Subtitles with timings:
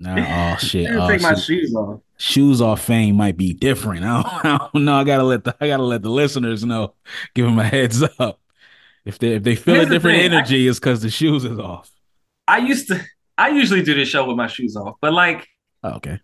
[0.00, 0.90] Nah, oh shit.
[0.90, 1.44] Oh, take my shit.
[1.44, 2.00] shoes off.
[2.16, 4.04] Shoes off fame might be different.
[4.04, 4.94] I don't, I don't know.
[4.96, 6.94] I gotta let the I gotta let the listeners know.
[7.34, 8.40] Give them a heads up.
[9.04, 11.44] If they if they feel Here's a different thing, I- energy, it's because the shoes
[11.44, 11.90] is off.
[12.48, 13.00] I used to.
[13.38, 15.46] I usually do this show with my shoes off, but like
[15.82, 16.18] Oh, okay.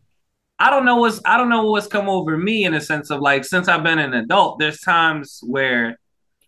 [0.58, 3.20] I don't know what's I don't know what's come over me in a sense of
[3.20, 5.98] like since I've been an adult, there's times where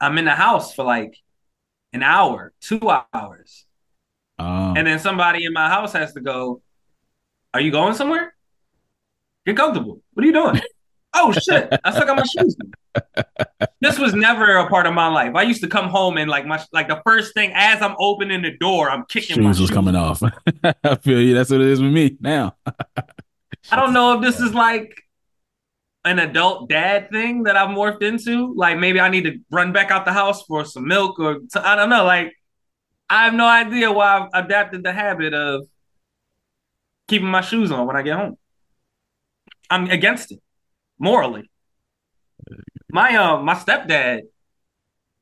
[0.00, 1.14] I'm in the house for like
[1.92, 2.80] an hour, two
[3.14, 3.64] hours,
[4.38, 6.62] Um, and then somebody in my house has to go.
[7.59, 8.36] Are you going somewhere?
[9.45, 10.01] Get comfortable.
[10.12, 10.60] What are you doing?
[11.14, 11.69] oh shit!
[11.83, 12.56] I stuck on my shoes.
[13.80, 15.34] this was never a part of my life.
[15.34, 18.42] I used to come home and like my like the first thing as I'm opening
[18.42, 20.23] the door, I'm kicking my shoes was coming off.
[20.84, 21.34] I feel you.
[21.34, 22.55] That's what it is with me now.
[23.72, 25.02] I don't know if this is like
[26.05, 28.55] an adult dad thing that I've morphed into.
[28.55, 31.59] Like maybe I need to run back out the house for some milk or t-
[31.59, 32.05] I don't know.
[32.05, 32.34] Like
[33.11, 35.66] I have no idea why I've adapted the habit of
[37.09, 38.37] keeping my shoes on when I get home.
[39.71, 40.41] I'm against it
[40.98, 41.50] morally.
[42.91, 44.23] My um my stepdad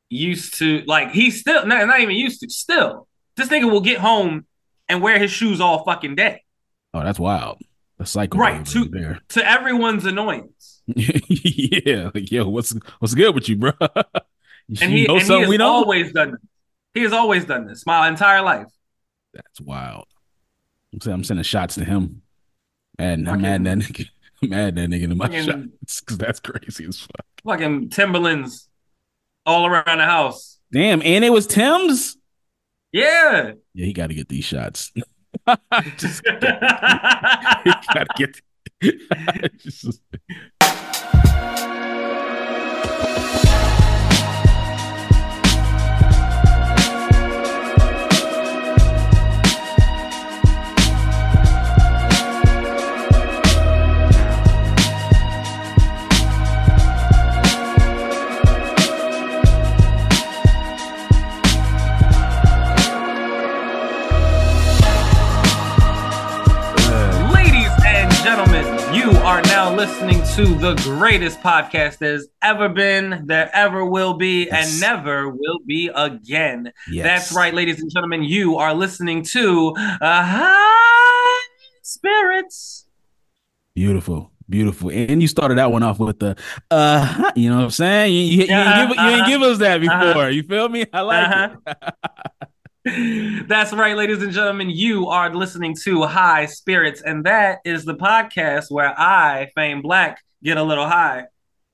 [0.09, 3.99] used to like he's still not, not even used to still this nigga will get
[3.99, 4.47] home
[4.89, 6.43] and wear his shoes all fucking day
[6.95, 7.59] Oh, that's wild.
[7.99, 9.19] The cycle Right, to- there.
[9.31, 10.83] to everyone's annoyance.
[10.87, 13.73] yeah, like yo, what's what's good with you, bro?
[14.69, 16.41] you and he, know and he has we always done this.
[16.95, 18.69] He has always done this my entire life.
[19.35, 20.07] That's wild.
[20.93, 22.23] I'm saying I'm sending shots to him.
[22.99, 24.09] Mad, I'm mad that nigga.
[24.43, 27.27] I'm mad that nigga in my Fucking- shots because that's crazy as fuck.
[27.45, 28.69] Fucking Timberlands
[29.45, 30.59] all around the house.
[30.73, 32.17] Damn, and it was Tim's.
[32.93, 33.53] Yeah.
[33.75, 34.93] Yeah, he got to get these shots.
[35.97, 38.41] Just he got to get.
[39.59, 40.01] Just-
[68.93, 74.45] you are now listening to the greatest podcast there's ever been, there ever will be,
[74.47, 74.73] Yes.
[74.73, 76.73] and never will be again.
[76.91, 77.05] yes.
[77.05, 78.23] That's right, ladies and gentlemen.
[78.23, 81.47] You are listening to uh, High
[81.85, 82.85] Spiritz.
[83.75, 84.91] Beautiful, beautiful.
[84.91, 86.37] And you started that one off with the,
[86.71, 88.15] uh, you know what I'm saying?
[88.15, 89.97] You, you, you, Uh-huh, ain't, give, you uh-huh, give us that before.
[89.99, 90.27] uh-huh.
[90.29, 90.87] You feel me?
[90.93, 91.57] I like Uh-huh.
[91.67, 91.77] it.
[92.87, 94.71] That's right, ladies and gentlemen.
[94.71, 100.23] You are listening to High Spiritz, and that is the podcast where I, Fame Black,
[100.45, 101.25] get a little high.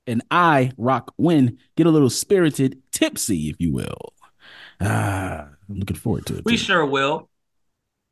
[0.07, 4.13] And I, Roc Wynn, get a little spirited, tipsy, if you will.
[4.81, 6.45] Ah, I'm looking forward to it.
[6.45, 6.57] We too.
[6.57, 7.29] sure will.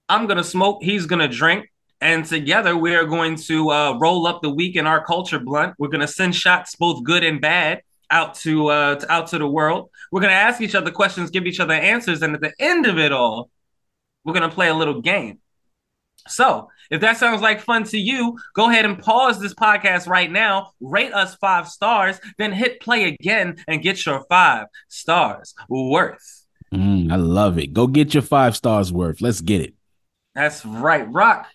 [0.08, 0.84] I'm gonna smoke.
[0.84, 4.86] He's gonna drink, and together we are going to uh, roll up the week in
[4.86, 5.74] our culture blunt.
[5.80, 7.82] We're gonna send shots, both good and bad,
[8.12, 9.90] out to uh, to- out to the world.
[10.12, 12.98] We're gonna ask each other questions, give each other answers, and at the end of
[13.00, 13.50] it all,
[14.24, 15.40] we're gonna play a little game.
[16.28, 20.32] So, if that sounds like fun to you, go ahead and pause this podcast right
[20.32, 26.46] now, rate us five stars, then hit play again and get your five stars worth.
[26.74, 27.74] Mm, I love it.
[27.74, 29.20] Go get your five stars worth.
[29.22, 29.74] Let's get it.
[30.36, 31.10] That's right.
[31.12, 31.48] Roc,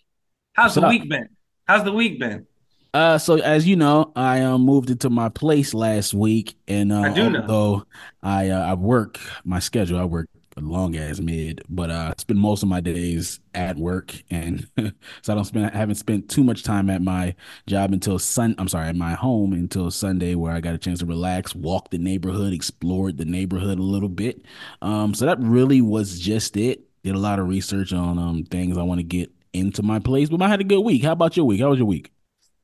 [0.54, 0.90] how's What's the up?
[0.90, 1.28] week been?
[1.66, 2.46] How's the week been?
[2.96, 7.02] Uh, so as you know, I um, moved into my place last week, and uh,
[7.02, 7.40] I do know.
[7.42, 7.86] although
[8.22, 12.20] I uh, I work my schedule, I work a long ass mid, but uh, I
[12.20, 14.66] spend most of my days at work, and
[15.20, 17.34] so I don't spend I haven't spent too much time at my
[17.66, 18.54] job until sun.
[18.56, 21.90] I'm sorry, at my home until Sunday, where I got a chance to relax, walk
[21.90, 24.40] the neighborhood, explored the neighborhood a little bit.
[24.80, 26.80] Um, so that really was just it.
[27.04, 30.30] Did a lot of research on um things I want to get into my place,
[30.30, 31.02] but I had a good week.
[31.04, 31.60] How about your week?
[31.60, 32.10] How was your week?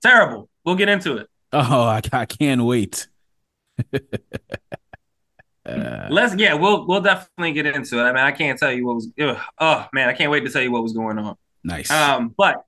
[0.02, 0.48] Terrible.
[0.64, 1.28] We'll get into it.
[1.52, 3.08] Oh, I, I can't wait.
[3.92, 3.98] Uh,
[6.10, 8.02] Let's yeah, we'll we'll definitely get into it.
[8.02, 10.50] I mean, I can't tell you what was ugh, oh man, I can't wait to
[10.50, 11.36] tell you what was going on.
[11.62, 11.90] nice.
[11.90, 12.64] Um, but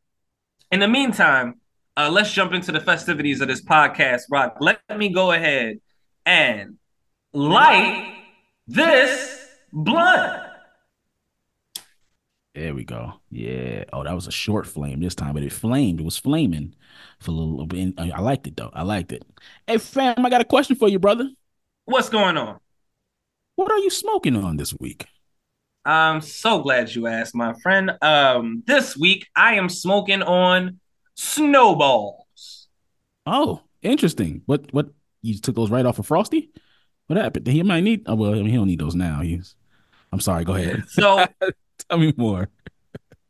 [0.70, 1.60] in the meantime,
[1.96, 4.22] uh, let's jump into the festivities of this podcast.
[4.30, 5.80] Roc, let me go ahead
[6.26, 6.76] and
[7.32, 8.16] light
[8.66, 10.42] this blunt.
[12.54, 13.14] There we go.
[13.30, 13.84] Yeah.
[13.92, 16.00] Oh, that was a short flame this time, but it flamed.
[16.00, 16.74] It was flaming
[17.18, 17.94] for a little bit.
[17.98, 18.70] I liked it though.
[18.72, 19.24] I liked it.
[19.66, 21.28] Hey, fam, I got a question for you, brother.
[21.84, 22.60] What's going on?
[23.56, 25.06] What are you smoking on this week?
[25.84, 27.92] I'm so glad you asked, my friend.
[28.00, 30.80] Um, this week I am smoking on
[31.14, 32.68] snowballs.
[33.26, 34.42] Oh, interesting.
[34.46, 34.72] What?
[34.72, 34.88] What?
[35.22, 36.50] You took those right off of Frosty?
[37.06, 37.46] What happened?
[37.46, 38.02] He might need.
[38.06, 39.20] Oh, well, I mean, he don't need those now.
[39.20, 39.56] He's.
[40.12, 40.44] I'm sorry.
[40.44, 40.84] Go ahead.
[40.88, 41.26] So
[41.88, 42.48] Tell me more.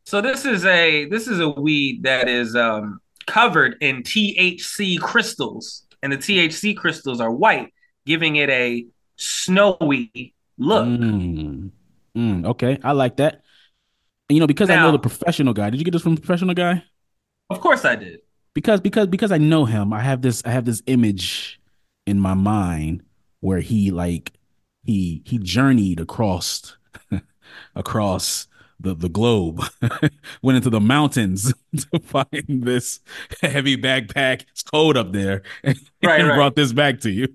[0.03, 5.83] So this is a this is a weed that is um, covered in THC crystals,
[6.03, 7.73] and the THC crystals are white,
[8.05, 10.85] giving it a snowy look.
[10.85, 11.71] Mm.
[12.15, 13.41] Mm, okay, I like that.
[14.29, 15.69] And, you know, because I know the professional guy.
[15.69, 16.83] Did you get this from the professional guy?
[17.49, 18.21] of course, I did.
[18.53, 21.59] Because because because I know him, I have this I have this image
[22.05, 23.03] in my mind
[23.41, 24.33] where he like
[24.83, 26.77] he he journeyed across
[27.75, 28.47] across
[28.79, 29.61] the the globe,
[30.41, 32.99] went into the mountains to find this
[33.41, 34.43] heavy backpack.
[34.51, 35.75] It's cold up there, Right,
[36.19, 36.35] and right.
[36.35, 37.27] brought this back to you.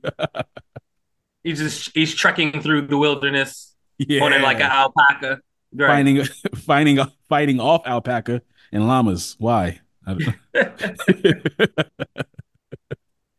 [1.43, 5.41] He's just he's trekking through the wilderness on it like an alpaca.
[5.73, 5.87] Right.
[5.89, 6.25] finding
[6.57, 9.37] finding fighting off alpaca and llamas.
[9.39, 9.81] Why?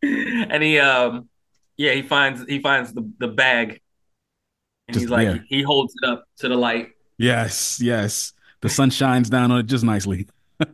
[0.01, 1.29] And he um
[1.77, 3.81] yeah, he finds he finds the, the bag
[4.93, 5.45] and he's like there.
[5.47, 6.89] he holds it up to the light.
[7.17, 8.33] Yes, yes.
[8.61, 10.27] The sun shines down on it just nicely.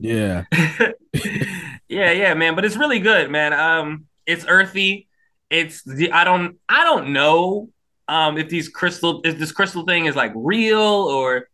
[0.00, 0.44] Yeah.
[1.88, 2.54] yeah, yeah, man.
[2.54, 3.52] But it's really good, man.
[3.52, 5.08] Um, it's earthy.
[5.50, 7.70] It's the I don't I don't know
[8.06, 11.48] um if these crystal if this crystal thing is like real or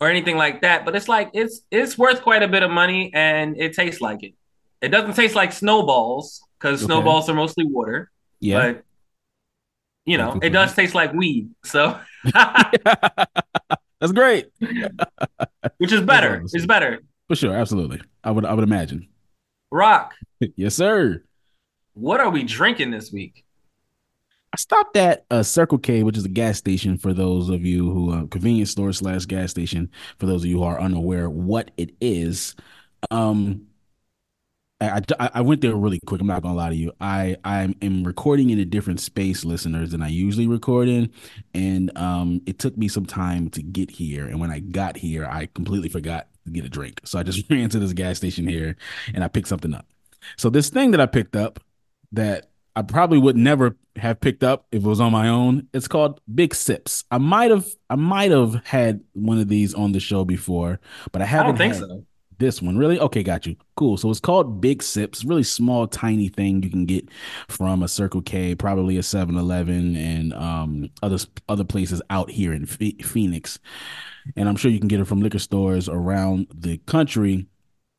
[0.00, 3.10] or anything like that, but it's like it's it's worth quite a bit of money
[3.14, 4.34] and it tastes like it.
[4.80, 6.86] It doesn't taste like snowballs because Okay.
[6.86, 8.10] snowballs are mostly water,
[8.40, 8.72] Yeah.
[8.72, 8.84] but
[10.06, 11.50] you know, it does taste like weed.
[11.64, 11.98] So
[14.00, 14.46] That's great.
[15.78, 16.42] which is better.
[16.52, 17.00] It's better.
[17.28, 17.54] For sure.
[17.54, 18.00] Absolutely.
[18.24, 19.08] I would I would imagine.
[19.70, 20.14] Roc,
[20.56, 21.22] Yes, sir.
[21.94, 23.44] what are we drinking this week?
[24.52, 27.90] I stopped at a Circle K, which is a gas station for those of you
[27.90, 31.72] who uh, convenience store slash gas station for those of you who are unaware what
[31.76, 32.54] it is.
[33.10, 33.66] Um,
[34.80, 36.20] I, I I went there really quick.
[36.20, 36.92] I'm not gonna lie to you.
[37.00, 41.10] I I am recording in a different space, listeners, than I usually record in,
[41.54, 44.26] and um, it took me some time to get here.
[44.26, 47.00] And when I got here, I completely forgot to get a drink.
[47.04, 48.76] So I just ran to this gas station here,
[49.14, 49.86] and I picked something up.
[50.36, 51.60] So this thing that I picked up
[52.12, 55.68] that I probably would never have picked up if it was on my own.
[55.72, 57.04] It's called Big Sips.
[57.10, 60.80] I might have I might have had one of these on the show before,
[61.12, 62.04] but I I don't haven't think had so.
[62.38, 62.98] This one, really?
[62.98, 63.56] Okay, got you.
[63.76, 63.96] Cool.
[63.96, 67.08] So it's called Big Sips, really small, tiny thing you can get
[67.48, 71.18] from a Circle K, probably a Seven Eleven, and um, other
[71.48, 73.58] other places out here in Phoenix.
[74.36, 77.46] And I'm sure you can get it from liquor stores around the country.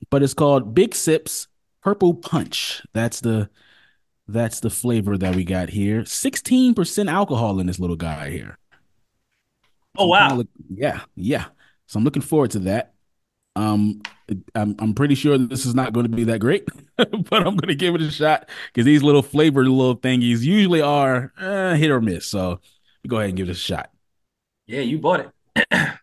[0.09, 1.47] But it's called Big Sips
[1.81, 2.83] Purple Punch.
[2.93, 3.49] That's the
[4.27, 6.01] that's the flavor that we got here.
[6.03, 8.57] 16% alcohol in this little guy here.
[9.97, 10.37] Oh So I'm kind of wow.
[10.37, 11.45] look, yeah, yeah.
[11.87, 12.93] So I'm looking forward to that.
[13.57, 14.03] Um,
[14.53, 17.69] I'm I'm pretty sure this is not going to be that great, but I'm going
[17.69, 21.89] to give it a shot because these little flavored little thingies usually are uh, hit
[21.89, 22.27] or miss.
[22.27, 22.59] So
[23.07, 23.89] go ahead and give it a shot.
[24.67, 25.67] Yeah, you bought it.
[25.71, 25.97] And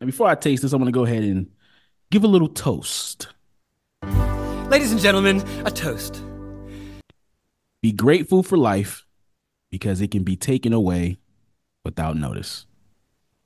[0.06, 1.48] before I taste this, I'm going to go ahead and
[2.10, 3.28] give a little toast.
[4.68, 6.24] Ladies and gentlemen, a toast.
[7.82, 9.06] Be grateful for life
[9.70, 11.18] because it can be taken away
[11.84, 12.66] without notice.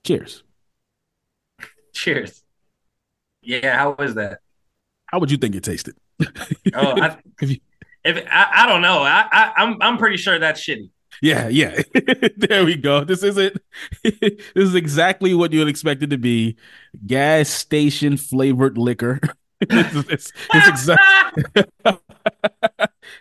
[0.05, 0.44] Cheers.
[2.01, 2.43] Cheers.
[3.43, 4.41] Yeah, how was that?
[5.07, 5.95] How would you think it tasted?
[6.75, 7.61] Oh, I, If you-
[8.05, 8.99] if I, I don't know.
[9.03, 10.91] I, I I'm I'm pretty sure that's shitty.
[11.23, 11.81] yeah, yeah.
[12.37, 13.03] there we go.
[13.03, 13.57] This isn't.
[14.03, 16.57] this is exactly what you would expect it to be.
[17.07, 19.21] Gas station flavored liquor.
[19.71, 21.39] this is this, this exact.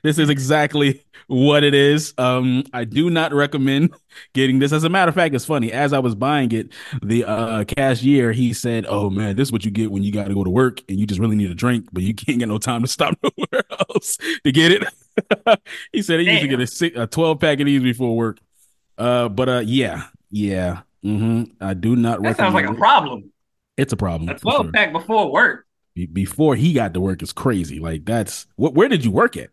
[0.03, 2.13] this is exactly what it is.
[2.17, 3.93] Um, I do not recommend
[4.33, 4.71] getting this.
[4.71, 5.71] As a matter of fact, it's funny.
[5.71, 6.69] As I was buying it,
[7.01, 10.27] the uh, cashier he said, "Oh man, this is what you get when you got
[10.27, 12.47] to go to work and you just really need a drink, but you can't get
[12.47, 14.83] no time to stop nowhere else to get it."
[15.91, 18.39] he said he used to get a, six, a twelve pack of these before work.
[18.97, 20.81] Uh, but uh, yeah, yeah.
[21.03, 21.43] mm-hmm.
[21.59, 22.77] I do not That sounds like a it.
[22.77, 23.31] problem.
[23.77, 24.71] It's a problem A 12 sure.
[24.71, 25.65] pack before work.
[26.11, 27.79] Before he got to work is crazy.
[27.79, 28.73] Like that's what.
[28.73, 29.49] Where did you work at?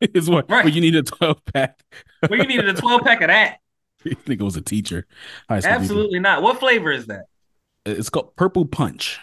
[0.14, 0.64] is what Right.
[0.64, 1.80] where you need a twelve pack.
[2.26, 3.58] Where you needed a 12 pack of that?
[4.06, 5.06] I think it was a teacher,
[5.44, 5.68] school teacher.
[5.68, 6.42] Absolutely not.
[6.42, 7.24] What flavor is that?
[7.84, 9.18] It's called Purple Punch.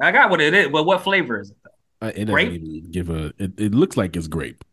[0.00, 1.56] I got what it is, but what flavor is it?
[2.00, 3.32] Uh, it doesn't give a.
[3.38, 4.64] It, it looks like it's grape.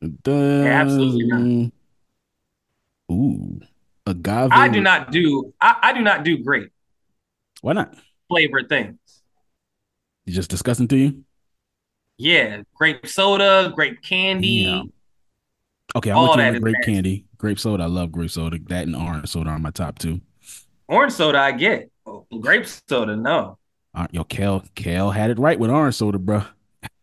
[0.00, 0.64] It does.
[0.64, 1.72] Yeah, absolutely not.
[3.12, 3.60] Ooh,
[4.06, 4.50] agave.
[4.50, 6.72] I do not do I, I do not do grape
[7.60, 7.94] Why not?
[8.28, 8.98] flavored things.
[10.26, 11.24] It's just disgusting to you.
[12.18, 14.48] Yeah, grape soda, grape candy.
[14.48, 14.82] Yeah.
[15.94, 17.24] Okay, I'm All that grape candy.
[17.38, 17.84] Grape soda.
[17.84, 18.58] I love grape soda.
[18.68, 20.20] That and orange soda are my top two.
[20.88, 21.90] Orange soda, I get.
[22.06, 23.58] Oh, grape soda, no.
[23.94, 26.42] Uh, yo, Kel, Kel had it right with orange soda, bro.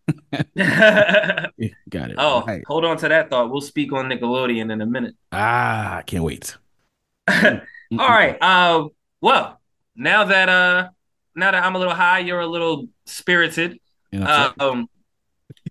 [0.58, 2.16] Got it.
[2.18, 2.64] Oh, right.
[2.68, 3.50] hold on to that thought.
[3.52, 5.16] We'll speak on Nickelodeon in a minute.
[5.32, 6.56] Ah, I can't wait.
[7.28, 8.38] All right.
[8.42, 8.88] Uh,
[9.22, 9.60] well,
[9.96, 10.90] now that uh,
[11.36, 13.80] now that I'm a little high, you're a little spirited.
[14.12, 14.90] Yeah, Uh, um,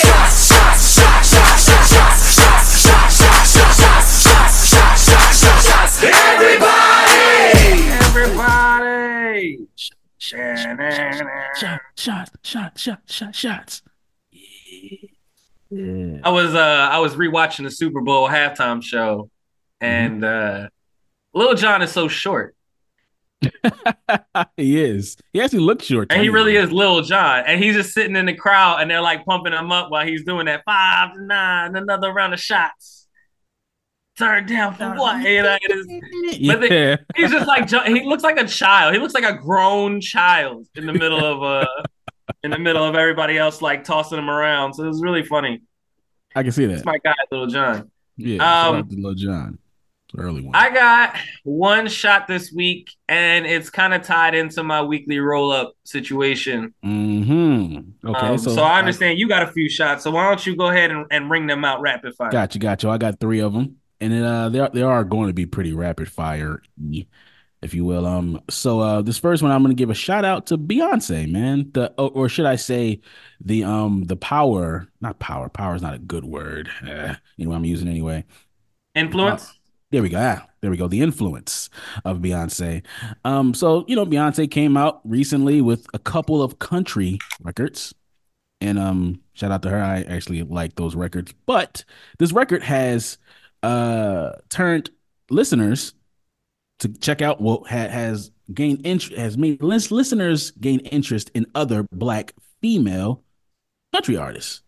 [0.00, 1.90] Shots, shots, shots, shots, shots,
[2.34, 6.04] shots, shots, shots, shots, shots, shots, shots, shots, shots, shots.
[6.04, 7.10] Everybody!
[8.06, 9.68] Everybody.
[10.18, 13.82] shot, shot, shot, shot, shot, shots.
[14.32, 15.10] Yeah.
[15.73, 19.31] I was uh I was rewatching the Super Bowl halftime show,
[19.81, 20.69] and uh
[21.33, 22.57] Lil Jon is so short,
[24.57, 25.17] he is.
[25.33, 26.12] He actually looks short.
[26.12, 27.45] and he really is Lil Jon.
[27.47, 30.25] and he's just sitting in the crowd, and they're like pumping him up while he's
[30.25, 33.07] doing that five to nine, another round of shots.
[34.19, 35.23] Turn down for what?
[35.23, 36.53] You know, it is- Yeah.
[36.55, 38.93] but they- he's just like he looks like a child.
[38.93, 41.67] He looks like a grown child in the middle of uh
[42.42, 44.75] in the middle of everybody else like tossing him around.
[44.75, 45.62] So it was really funny.
[46.34, 46.75] I can see that.
[46.75, 47.90] It's my guy, Little John.
[48.16, 48.68] yeah.
[48.68, 49.58] um, Lil Jon.
[50.16, 50.56] Early one.
[50.56, 55.52] I got one shot this week, and it's kind of tied into my weekly roll
[55.52, 56.75] up situation.
[56.84, 58.08] mm-hmm.
[58.08, 58.26] Okay.
[58.26, 60.02] Um, so, so, I understand you got a few shots.
[60.02, 62.30] So why don't you go ahead and, and ring them out rapid fire?
[62.30, 62.90] Got you, got you.
[62.90, 65.46] I got three of them, and it, uh, they are, they are going to be
[65.46, 66.60] pretty rapid fire,
[67.62, 68.07] if you will.
[68.07, 71.31] Um, so uh, this first one, I'm going to give a shout out to Beyonce,
[71.31, 71.71] man.
[71.73, 73.00] The or, or should I say,
[73.40, 75.49] the um, the power, not power.
[75.49, 76.71] Power is not a good word.
[76.83, 78.25] Uh, anyway, I'm using anyway.
[78.95, 79.59] Influence?
[79.90, 80.19] There we go.
[80.21, 80.88] Ah, there we go.
[80.88, 81.69] The influence
[82.05, 82.85] of Beyonce.
[83.25, 87.95] Um, so you know, Beyonce came out recently with a couple of country records,
[88.61, 89.83] and um, shout out to her.
[89.83, 91.85] I actually like those records, but
[92.19, 93.19] this record has
[93.62, 94.88] uh turned
[95.29, 95.93] listeners
[96.80, 97.40] to check out.
[97.40, 103.22] what ha- has gained interest, has made lis- listeners gain interest in other Black female
[103.94, 104.62] country artists,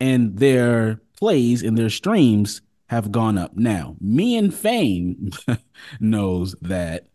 [0.00, 3.56] and their plays and their streams have gone up.
[3.56, 5.30] Now, me and Fame
[6.00, 7.06] knows that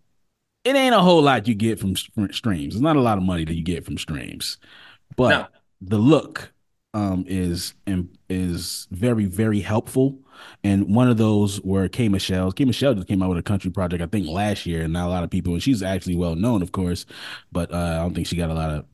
[0.63, 2.73] it ain't a whole lot you get from, streams.
[2.75, 4.57] It's not a lot of money that you get from streams,
[5.15, 5.47] but No.
[5.81, 6.51] the look
[6.93, 7.73] um, is
[8.29, 10.19] is very very helpful.
[10.63, 12.51] And one of those were K Michelle.
[12.51, 15.07] K Michelle just came out with a country project, I think last year, and not
[15.07, 15.53] a lot of people.
[15.53, 17.05] And she's actually well known, of course,
[17.51, 18.85] but uh, I don't think she got a lot of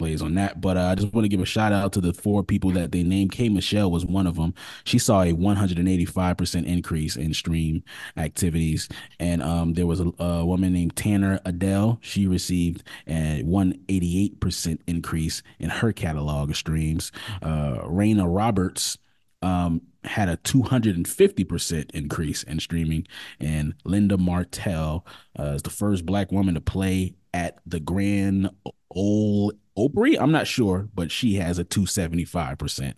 [0.00, 0.60] plays on that.
[0.60, 2.90] But uh, I just want to give a shout out to the four people that
[2.90, 3.32] they named.
[3.32, 4.54] K Michelle was one of them.
[4.84, 7.84] She saw a 185% increase in stream
[8.16, 8.88] activities.
[9.20, 11.98] And um, there was a, a woman named Tanner Adell.
[12.00, 17.12] She received a 188% increase in her catalog of streams.
[17.42, 18.96] Uh, Reyna Roberts
[19.42, 23.06] um, had a 250% increase in streaming.
[23.38, 25.06] And Linda Martell
[25.38, 28.50] uh, is the first black woman to play at the Grand
[28.94, 30.18] Ole Opry.
[30.18, 32.94] I'm not sure, but she has a 275%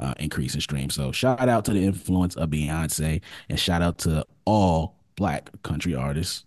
[0.00, 0.90] uh, increase in stream.
[0.90, 5.94] So shout out to the influence of Beyonce and shout out to all black country
[5.94, 6.44] artists.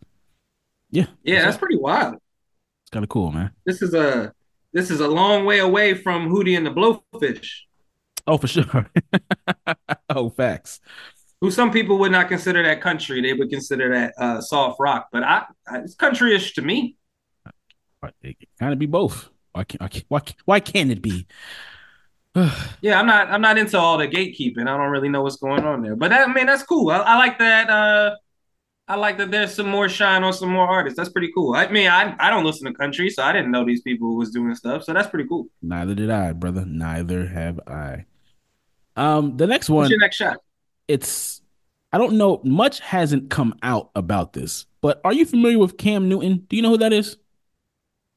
[0.89, 2.15] Yeah, Yeah, that's pretty wild.
[2.15, 3.51] it's kind of cool, man.
[3.65, 4.31] This is a
[4.73, 7.49] this is a long way away from Hootie and the Blowfish,
[8.27, 8.89] Oh, for sure.
[10.09, 10.79] oh, facts.
[11.41, 13.21] who some people would not consider that country.
[13.21, 15.09] They would consider that uh, soft rock.
[15.11, 16.97] But I, I it's countryish to me.
[18.21, 19.29] It can kind of be both.
[19.53, 21.27] Why can't, why, can't, why, can't- why can't it be?
[22.81, 24.61] Yeah, I'm not I'm not into all the gatekeeping.
[24.67, 25.95] I don't really know what's going on there.
[25.95, 26.89] But that I mean that's cool.
[26.91, 28.15] I, I like that uh
[28.87, 30.97] I like that there's some more shine on some more artists.
[30.97, 31.55] That's pretty cool.
[31.55, 34.31] I mean, I I don't listen to country, so I didn't know these people was
[34.31, 34.83] doing stuff.
[34.83, 35.47] So that's pretty cool.
[35.61, 36.65] Neither did I, brother.
[36.65, 38.05] Neither have I.
[38.97, 40.37] Um, the next What's one, your next shot?
[40.87, 41.41] it's
[41.93, 42.41] I don't know.
[42.43, 46.45] Much hasn't come out about this, but are you familiar with Cam Newton?
[46.49, 47.17] Do you know who that is?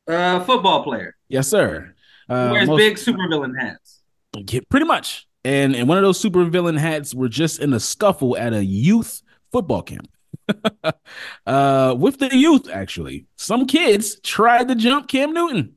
[0.08, 1.16] Uh football player.
[1.28, 1.94] Yes, sir.
[2.28, 4.00] Uh, Wears most- big supervillain hats.
[4.36, 5.26] Yeah, pretty much.
[5.44, 9.22] And and one of those supervillain hats were just in a scuffle at a youth
[9.52, 10.08] football camp.
[11.46, 15.76] uh, with the youth, actually, some kids tried to jump Cam Newton.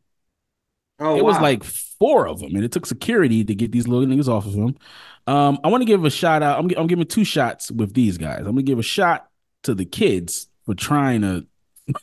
[0.99, 1.63] Oh, it was like
[2.03, 4.75] four of them, and it took security to get these little niggas off of them.
[5.25, 6.59] Um, I want to give a shout out.
[6.59, 8.39] I'm, I'm giving two shots with these guys.
[8.39, 9.29] I'm gonna give a shot
[9.63, 11.47] to the kids for trying to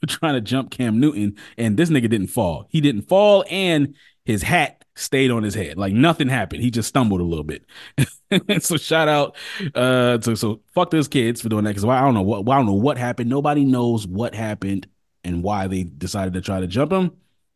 [0.00, 2.66] for trying to jump Cam Newton, and this nigga didn't fall.
[2.68, 5.78] He didn't fall, and his hat stayed on his head.
[5.78, 6.62] Like nothing happened.
[6.62, 7.64] He just stumbled a little bit.
[8.64, 9.36] so shout out
[9.76, 12.56] uh to so fuck those kids for doing that because I don't know what I
[12.56, 13.30] don't know what happened.
[13.30, 14.88] Nobody knows what happened
[15.22, 17.12] and why they decided to try to jump him.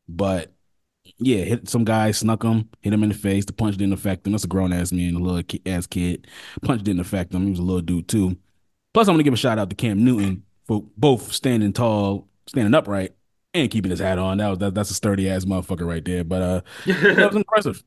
[0.08, 0.52] But
[1.18, 3.44] yeah, hit some guy, snuck him, hit him in the face.
[3.44, 4.32] The punch didn't affect him.
[4.32, 6.26] That's a grown ass man, a little ki- ass kid.
[6.62, 7.44] Punch didn't affect him.
[7.44, 8.36] He was a little dude too.
[8.94, 12.74] Plus, I'm gonna give a shout out to Cam Newton for both standing tall, standing
[12.74, 13.12] upright,
[13.54, 14.38] and keeping his hat on.
[14.38, 16.24] That was that, that's a sturdy ass motherfucker right there.
[16.24, 17.82] But uh, that was impressive.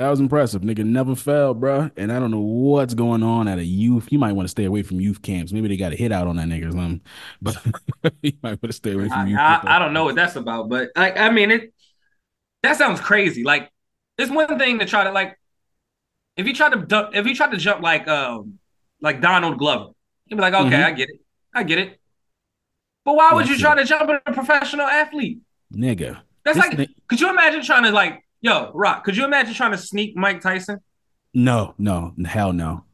[0.00, 0.62] That was impressive.
[0.62, 1.90] Nigga never fell, bro.
[1.94, 4.10] And I don't know what's going on at a youth.
[4.10, 5.52] You might want to stay away from youth camps.
[5.52, 7.02] Maybe they got a hit out on that nigga or something.
[7.42, 7.62] But
[8.22, 9.38] you might want to stay away from I, youth.
[9.38, 9.76] I.
[9.76, 11.74] I don't know what that's about, but like I mean it
[12.62, 13.44] that sounds crazy.
[13.44, 13.70] Like
[14.18, 15.38] it's one thing to try to like
[16.36, 18.58] if you try to if you try to jump like um
[19.00, 19.92] like Donald Glover,
[20.26, 20.84] you'd be like, okay, Mhm.
[20.84, 21.20] I get it.
[21.54, 22.00] I get it.
[23.04, 23.76] But why would I you try it.
[23.76, 25.40] to jump at a professional athlete?
[25.74, 26.20] Nigga.
[26.44, 29.54] That's This like ni- could you imagine trying to like yo, Roc, could you imagine
[29.54, 30.78] trying to sneak Mike Tyson?
[31.34, 32.84] No, no, hell no.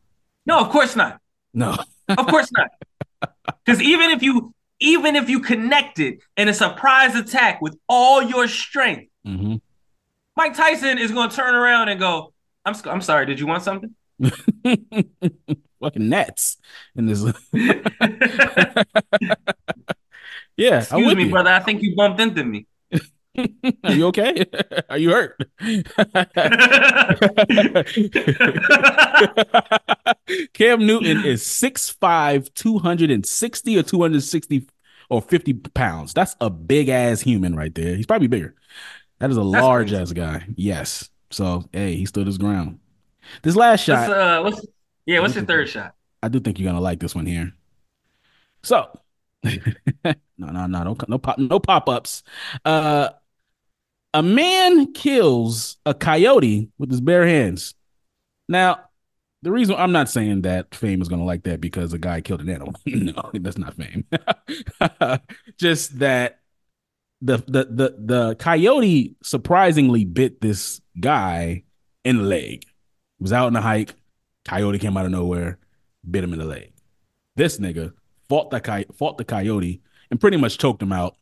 [0.44, 1.20] No, of course not.
[1.54, 1.76] No.
[2.08, 2.68] Of course not.
[3.64, 8.46] Because even if you even if you connected in a surprise attack with all your
[8.46, 9.56] strength, hmm
[10.36, 12.32] Mike Tyson is going to turn around and go,
[12.64, 13.26] "I'm sc- I'm sorry.
[13.26, 13.94] Did you want something?"
[15.80, 16.58] Fucking nets
[16.94, 17.22] in this.
[20.56, 21.30] yeah, Excuse me, you.
[21.30, 21.50] brother.
[21.50, 22.66] I think you bumped into me.
[23.84, 24.44] Are you okay?
[24.88, 25.36] Are you hurt?
[30.54, 34.66] Cam Newton is 6'5, 260 or 260
[35.10, 36.14] or 50 pounds.
[36.14, 37.94] That's a big ass human right there.
[37.96, 38.54] He's probably bigger.
[39.18, 40.02] That is a That's large crazy.
[40.02, 40.46] ass guy.
[40.56, 41.10] Yes.
[41.30, 42.78] So, hey, he stood his ground.
[43.42, 44.64] This last What's, shot, uh, what's,
[45.06, 45.94] yeah, what's your third shot?
[46.22, 47.52] I do think you're gonna like this one here.
[48.62, 48.88] So,
[49.44, 52.22] no, no, no, don't, no pop, no pop ups.
[52.64, 53.10] Uh,
[54.14, 57.74] a man kills a coyote with his bare hands.
[58.48, 58.80] Now,
[59.42, 62.40] the reason I'm not saying that fame is gonna like that because a guy killed
[62.40, 62.74] an animal.
[62.86, 64.04] no, that's not fame.
[65.58, 66.40] Just that
[67.26, 71.64] the the the the coyote surprisingly bit this guy
[72.04, 72.64] in the leg.
[73.18, 73.94] He was out on a hike.
[74.44, 75.58] Coyote came out of nowhere,
[76.08, 76.72] bit him in the leg.
[77.34, 77.92] This nigga
[78.28, 81.16] fought the coy- fought the coyote and pretty much choked him out.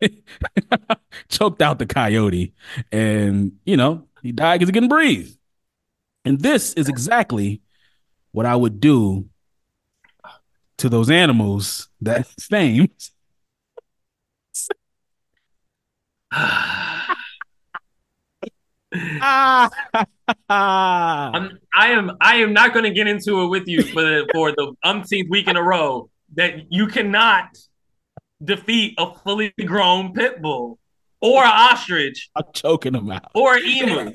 [1.28, 2.54] choked out the coyote,
[2.90, 5.30] and you know he died because he couldn't breathe.
[6.24, 7.60] And this is exactly
[8.32, 9.28] what I would do
[10.78, 12.88] to those animals that fame.
[14.64, 14.74] Ah,
[16.32, 17.16] Ah.
[20.48, 24.28] I'm, I am I am not going to get into it with you for the,
[24.32, 27.56] for the umpteenth week in a row that you cannot
[28.42, 30.78] defeat a fully grown pit bull
[31.20, 33.30] or an ostrich I'm choking him out.
[33.34, 34.12] or an emu.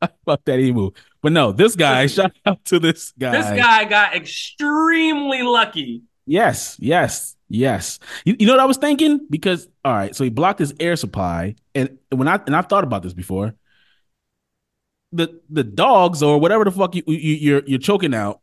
[0.24, 0.90] Fuck that emu.
[1.22, 3.32] But no, this guy, shout out to this guy.
[3.32, 6.02] This guy got extremely lucky.
[6.26, 7.98] Yes, yes, yes.
[8.24, 9.26] You, you know what I was thinking?
[9.30, 12.84] Because all right, so he blocked his air supply, and when I and I've thought
[12.84, 13.54] about this before,
[15.12, 18.40] the the dogs or whatever the fuck you, you you're you're choking out,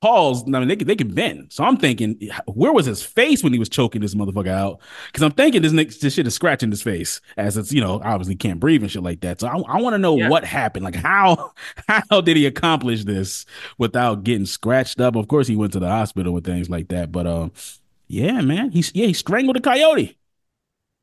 [0.00, 0.42] paws.
[0.42, 1.52] I mean, they can they can bend.
[1.52, 4.80] So I'm thinking, where was his face when he was choking this motherfucker out?
[5.06, 8.34] Because I'm thinking this this shit is scratching his face as it's you know obviously
[8.34, 9.40] can't breathe and shit like that.
[9.40, 10.28] So I, I want to know Yeah.
[10.28, 10.84] what happened.
[10.84, 11.52] Like how
[12.10, 13.46] how did he accomplish this
[13.78, 15.14] without getting scratched up?
[15.14, 17.12] Of course, he went to the hospital with things like that.
[17.12, 17.52] But um,
[18.08, 20.16] yeah, man, he's yeah he strangled a coyote.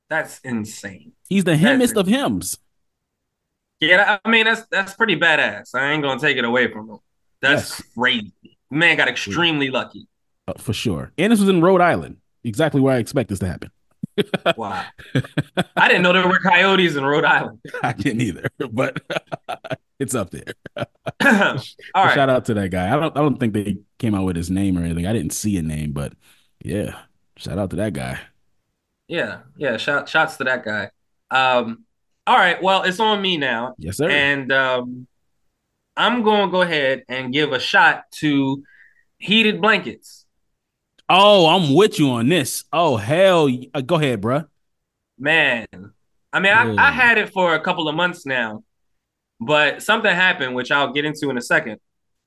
[0.09, 1.13] That's insane.
[1.29, 2.57] He's the hymnest of hymns.
[3.79, 5.75] Yeah, I mean that's that's pretty badass.
[5.75, 6.99] I ain't gonna take it away from him.
[7.41, 7.83] That's Yes.
[7.97, 8.33] crazy.
[8.71, 10.07] Man got extremely lucky.
[10.47, 11.11] Uh, for sure.
[11.17, 13.71] And this was in Rhode Island, exactly where I expect this to happen.
[14.55, 14.85] Wow.
[15.75, 17.59] I didn't know there were coyotes in Rhode Island.
[17.83, 19.01] I didn't either, but
[19.99, 20.53] it's up there.
[21.21, 22.13] All right.
[22.13, 22.87] Shout out to that guy.
[22.95, 25.05] I don't I don't think they came out with his name or anything.
[25.05, 26.13] I didn't see a name, but
[26.65, 26.99] yeah,
[27.37, 28.19] shout out to that guy.
[29.07, 29.77] Yeah, yeah.
[29.77, 30.89] Shout, shots to that guy.
[31.29, 31.85] Um,
[32.25, 32.61] all right.
[32.61, 34.09] Well, it's on me now, Yes, sir.
[34.09, 35.07] and um,
[35.95, 38.63] I'm going to go ahead and give a shot to
[39.19, 40.25] heated blankets.
[41.07, 42.63] oh, I'm with you on this.
[42.73, 44.47] Oh hell, uh, go ahead, bruh.
[45.19, 45.67] Man,
[46.33, 48.63] I mean, I, I had it for a couple of months now,
[49.39, 51.79] but something happened, which I'll get into in a second.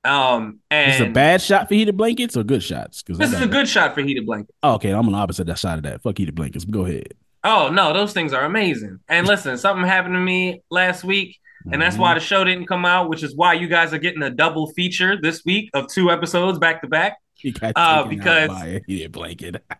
[0.08, 3.02] Um, and This is a bad shot for heated blankets or good shots?
[3.02, 4.56] Because This is a good shot for heated blankets.
[4.62, 6.02] Oh, okay, I'm on the opposite side of that.
[6.02, 6.64] Fuck heated blankets.
[6.64, 7.14] Go ahead.
[7.44, 9.00] Oh no, those things are amazing.
[9.08, 11.38] And listen, something happened to me last week,
[11.70, 12.02] and that's Mm-hmm.
[12.02, 14.68] why the show didn't come out, which is why you guys are getting a double
[14.72, 17.18] feature this week of two episodes back to back.
[17.34, 19.62] He Uh, because- by a heated blanket.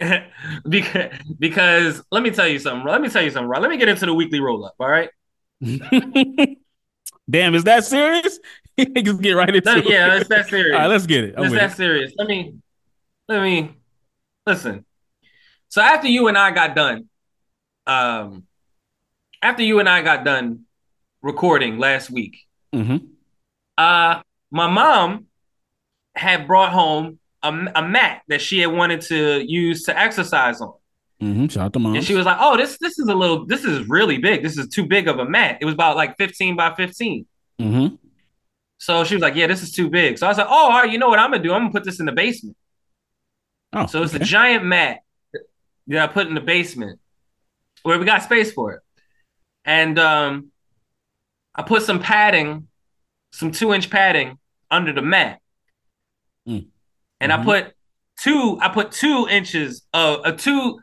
[0.68, 2.86] because, because let me tell you something.
[2.86, 3.48] Let me tell you something.
[3.48, 3.62] Ron.
[3.62, 4.74] Let me get into the weekly roll up.
[4.78, 5.08] All right.
[7.30, 8.38] Damn, is that serious?
[8.78, 9.88] Niggas get right into No, it.
[9.88, 10.74] yeah, it's that serious.
[10.74, 11.34] All right, let's get it.
[11.38, 11.76] It's that it.
[11.76, 12.12] serious.
[12.16, 12.54] Let me,
[13.28, 13.70] let me,
[14.46, 14.84] listen.
[15.68, 17.08] So after you and I got done,
[17.86, 18.44] um,
[19.42, 20.60] after you and I got done
[21.22, 22.38] recording last week,
[22.74, 23.06] Mhm.
[23.78, 25.26] uh, my mom
[26.16, 30.72] had brought home a, a mat that she had wanted to use to exercise on.
[31.22, 31.46] Mm-hmm.
[31.48, 31.94] Shout out to mom.
[31.94, 33.46] And she was like, "Oh, this this is a little.
[33.46, 34.42] This is really big.
[34.42, 35.58] This is too big of a mat.
[35.60, 37.26] It was about like 15 by 15."
[37.60, 37.94] mm-hmm.
[38.84, 40.82] So she was like, "Yeah, this is too big." So I was like, "Oh, all
[40.82, 40.90] right.
[40.90, 41.52] You know what I'm gonna do?
[41.54, 42.54] I'm gonna put this in the basement."
[43.72, 44.22] Oh, So it's okay.
[44.22, 44.98] a giant mat
[45.86, 47.00] that I put in the basement
[47.82, 48.80] where we got space for it.
[49.64, 50.50] And um,
[51.54, 52.68] I put some padding,
[53.32, 54.38] some two inch padding
[54.70, 55.40] under the mat.
[56.46, 56.66] Mm.
[57.20, 57.40] And Mhm.
[57.40, 57.74] I put
[58.20, 60.78] two, I put two inches of uh, two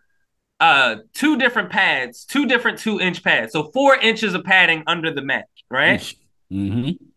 [0.59, 3.51] uh two different pads, two different two inch pads.
[3.53, 6.01] So four inches of padding under the mat, right?
[6.51, 7.10] Mm-hmm.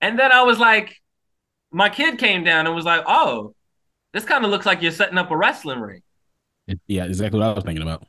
[0.00, 0.96] And then I was like,
[1.70, 3.54] my kid came down and was like, oh,
[4.12, 6.02] this kind of looks like you're setting up a wrestling ring.
[6.86, 8.06] Yeah, exactly what I was thinking about.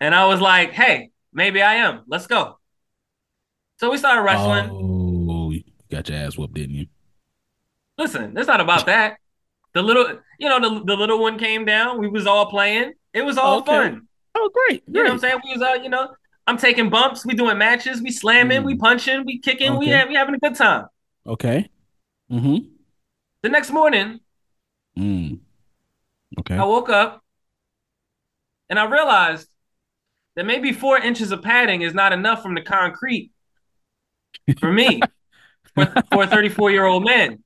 [0.00, 2.02] And I was like, hey, maybe I am.
[2.08, 2.58] Let's go.
[3.78, 4.68] So we started wrestling.
[4.70, 6.86] Oh, you got your ass whooped, didn't you?
[7.98, 9.18] Listen, it's not about that.
[9.74, 11.98] The little, you know, the, the little one came down.
[11.98, 12.92] We was all playing.
[13.14, 13.72] It was all Okay.
[13.72, 14.08] fun.
[14.34, 14.82] Oh, great.
[14.86, 15.40] You know what I'm saying?
[15.44, 16.14] We was uh, you know,
[16.46, 17.24] I'm taking bumps.
[17.24, 18.02] We doing matches.
[18.02, 18.62] We slamming.
[18.62, 18.66] Mm.
[18.66, 19.24] We punching.
[19.24, 19.76] We kicking.
[19.78, 19.96] We Okay.
[19.96, 20.86] have, we having a good time.
[21.26, 21.68] Okay.
[22.30, 22.68] Mm-hmm.
[23.42, 24.20] The next morning,
[24.98, 25.40] Mm.
[26.40, 26.56] Okay.
[26.56, 27.22] I woke up
[28.68, 29.48] and I realized
[30.36, 33.32] that maybe four inches of padding is not enough from the concrete
[34.58, 35.00] for me,
[35.74, 37.42] for, for a 34 year old man,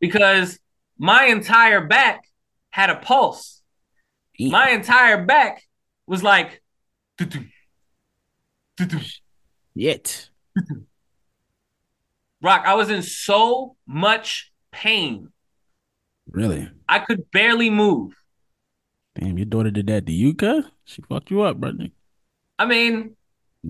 [0.00, 0.58] because
[0.98, 2.24] my entire back
[2.70, 3.62] had a pulse.
[4.38, 4.50] Damn.
[4.50, 5.62] My entire back
[6.06, 6.62] was like.
[9.74, 10.30] Yet.
[12.42, 15.28] Roc, I was in so much pain.
[16.30, 16.70] Really?
[16.88, 18.14] I could barely move.
[19.14, 20.64] Damn, your daughter did that to you, cuz?
[20.84, 21.88] She fucked you up, brother.
[22.58, 23.16] I mean,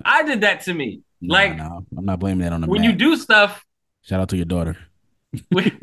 [0.05, 1.03] I did that to me.
[1.21, 3.65] No, Like, no, I'm not blaming that on the When you do stuff,
[4.03, 4.77] Shout out to your daughter.
[5.51, 5.79] when,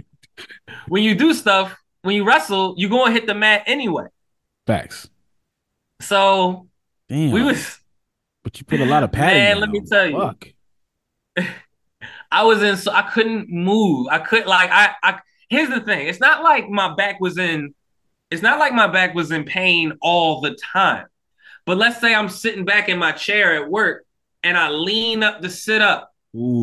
[0.87, 4.05] when you do stuff, when you wrestle, you go and hit the mat anyway.
[4.65, 5.09] Facts.
[6.01, 6.67] So
[7.09, 7.31] Damn.
[7.31, 7.79] we was
[8.43, 9.43] but you put a lot of padding.
[9.43, 10.31] Man, let me tell you.
[12.31, 14.07] I was in so I couldn't move.
[14.11, 16.07] I could like I I here's the thing.
[16.07, 17.73] It's not like my back was in
[18.29, 21.07] it's not like my back was in pain all the time.
[21.65, 24.05] But let's say I'm sitting back in my chair at work
[24.43, 26.11] and I lean up to sit up.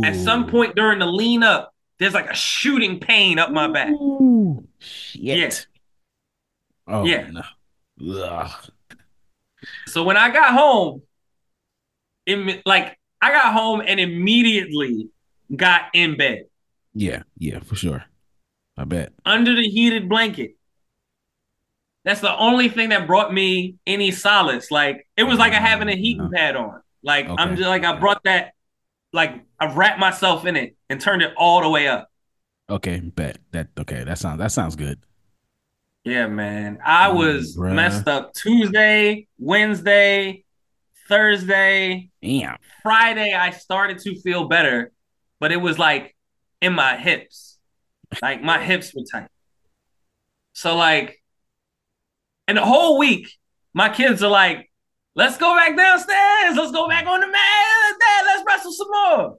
[0.05, 3.88] At some point during the lean up, there's like a shooting pain up my back.
[3.90, 4.66] Ooh.
[4.79, 5.22] Shit.
[5.22, 5.50] Yeah.
[6.87, 7.29] Oh, Yeah.
[7.31, 8.22] no.
[8.22, 8.50] Ugh.
[9.87, 11.03] So when I got home,
[12.27, 15.09] it, like I got home and immediately
[15.56, 16.44] got in bed
[16.94, 18.04] Yeah, yeah, for sure.
[18.76, 19.12] I bet.
[19.24, 20.56] under the heated blanket.
[22.04, 24.70] That's the only thing that brought me any solace.
[24.70, 26.80] Like it was like I having a heating pad on.
[27.02, 28.52] Like I'm just like I brought that,
[29.12, 32.08] like I wrapped myself in it and turned it all the way up.
[32.68, 33.38] Okay, bet.
[33.52, 35.00] That okay, that sounds that sounds good.
[36.04, 36.78] Yeah, man.
[36.84, 37.68] I Mm, was bruh.
[37.70, 40.44] messed up Tuesday, Wednesday,
[41.08, 42.58] Thursday, Damn.
[42.82, 43.32] Friday.
[43.34, 44.92] I started to feel better,
[45.40, 46.16] but it was like
[46.60, 47.58] in my hips.
[48.22, 49.28] Like my hips were tight.
[50.52, 51.22] So like,
[52.46, 53.28] and the whole week,
[53.72, 54.70] my kids are like,
[55.16, 56.56] "Let's go back downstairs.
[56.56, 57.98] Let's go back on the mat.
[58.00, 59.38] Dad, let's wrestle some more."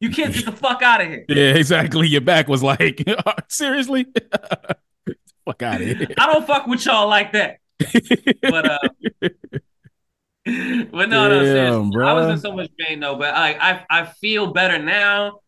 [0.00, 1.24] You kids get the fuck out of here.
[1.28, 2.08] Yeah, exactly.
[2.08, 3.02] Your back was like,
[3.48, 4.06] seriously?
[5.46, 6.08] Fuck out of here.
[6.18, 7.58] I don't fuck with y'all like that.
[8.40, 9.28] But uh,
[10.44, 12.04] but no, no, Damn, seriously.
[12.04, 15.40] I was in so much pain though, but I I I feel better now.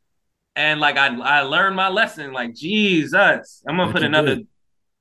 [0.55, 2.33] And like I I learned my lesson.
[2.33, 4.47] Like Jesus, I'm gonna Bet put another did.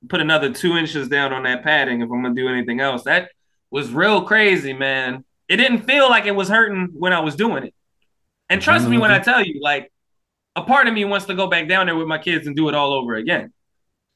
[0.10, 3.04] put another two inches down on that padding if I'm gonna do anything else.
[3.04, 3.30] That
[3.72, 5.24] was real crazy, man.
[5.48, 7.74] It didn't feel like it was hurting when I was doing it.
[8.50, 9.92] And trust me when I tell you, like
[10.56, 12.68] a part of me wants to go back down there with my kids and do
[12.68, 13.54] it all over again.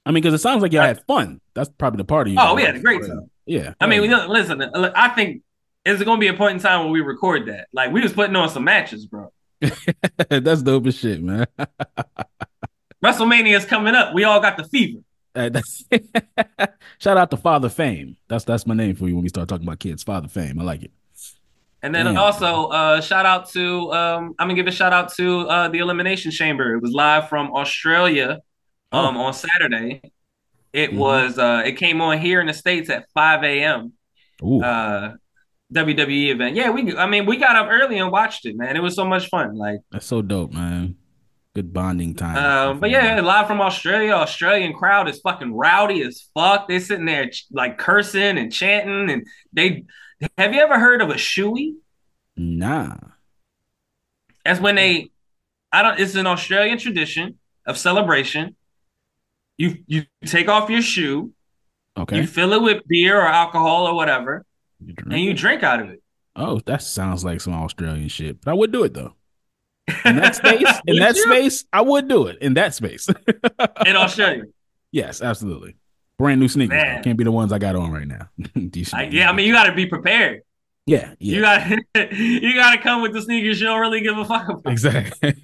[0.06, 1.40] I mean, because it sounds like y'all had fun.
[1.54, 2.40] That's probably the part of you.
[2.42, 3.30] Oh, we had a great time.
[3.46, 3.74] Yeah.
[3.80, 4.62] I mean, we listen.
[4.62, 5.42] I think
[5.86, 7.68] is going to be a point in time when we record that.
[7.74, 9.32] Like we was putting on some matches, bro.
[10.30, 11.46] that's dope as shit, man.
[13.04, 14.14] WrestleMania is coming up.
[14.14, 15.00] We all got the fever.
[15.36, 15.84] Uh, that's
[17.00, 18.18] shout out to Father Fame.
[18.28, 20.04] That's that's my name for you when we start talking about kids.
[20.04, 20.60] Father Fame.
[20.60, 20.92] I like it.
[21.82, 22.18] And then Damn.
[22.18, 25.78] also, uh, shout out to um, I'm gonna give a shout out to uh, the
[25.80, 26.74] Elimination Chamber.
[26.76, 28.40] It was live from Australia
[28.92, 30.02] um, on Saturday.
[30.74, 30.98] It Mhm.
[30.98, 33.94] was uh, it came on here in the states at 5 a.m.
[34.44, 35.14] Ooh, Uh,
[35.74, 36.56] WWE event.
[36.56, 36.96] Yeah, we.
[36.96, 38.76] I mean, we got up early and watched it, man.
[38.76, 39.56] It was so much fun.
[39.56, 40.96] Like, that's so dope, man.
[41.56, 42.38] Good bonding time.
[42.38, 44.14] um, but yeah, live from Australia.
[44.14, 46.68] Australian crowd is fucking rowdy as fuck.
[46.68, 49.86] They sitting there like cursing and chanting, and they.
[50.38, 51.76] Have you ever heard of a shoey?
[52.36, 52.96] Nah.
[54.44, 55.12] That's when they.
[55.72, 56.00] I don't.
[56.00, 58.56] It's an Australian tradition of celebration.
[59.58, 61.34] You you take off your shoe
[62.00, 62.18] Okay.
[62.18, 64.46] You fill it with beer or alcohol or whatever,
[64.84, 66.02] You and you drink out of it.
[66.36, 68.42] Oh, that sounds like some Australian shit.
[68.42, 69.14] But I would do it though.
[70.06, 71.24] In that space, in that you?
[71.24, 72.38] space, I would do it.
[72.42, 73.08] In that space.
[73.86, 74.44] in Australia.
[74.92, 75.76] yes, absolutely.
[76.18, 76.82] Brand new sneakers.
[77.04, 78.30] Can't be the ones I got on right now.
[78.94, 80.42] I, yeah, I mean, you got to be prepared.
[80.86, 81.36] yeah, yeah.
[81.36, 84.50] You got you got to come with the sneakers you don't really give a fuck
[84.50, 84.72] about.
[84.72, 85.36] exactly.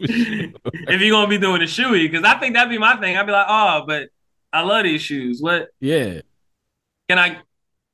[0.00, 3.16] if you're gonna be doing the shoey, because I think that'd be my thing.
[3.16, 4.08] I'd be like, oh, but
[4.52, 5.40] I love these shoes.
[5.40, 6.20] What yeah.
[7.08, 7.38] Can I?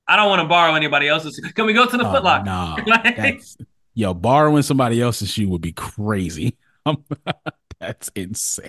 [0.06, 1.40] I don't want to borrow anybody else's.
[1.54, 2.44] Can we go to the Oh, Foot Locker?
[2.44, 3.40] no, Like-
[3.94, 6.56] yo, borrowing somebody else's shoe would be crazy.
[7.80, 8.68] that's insane.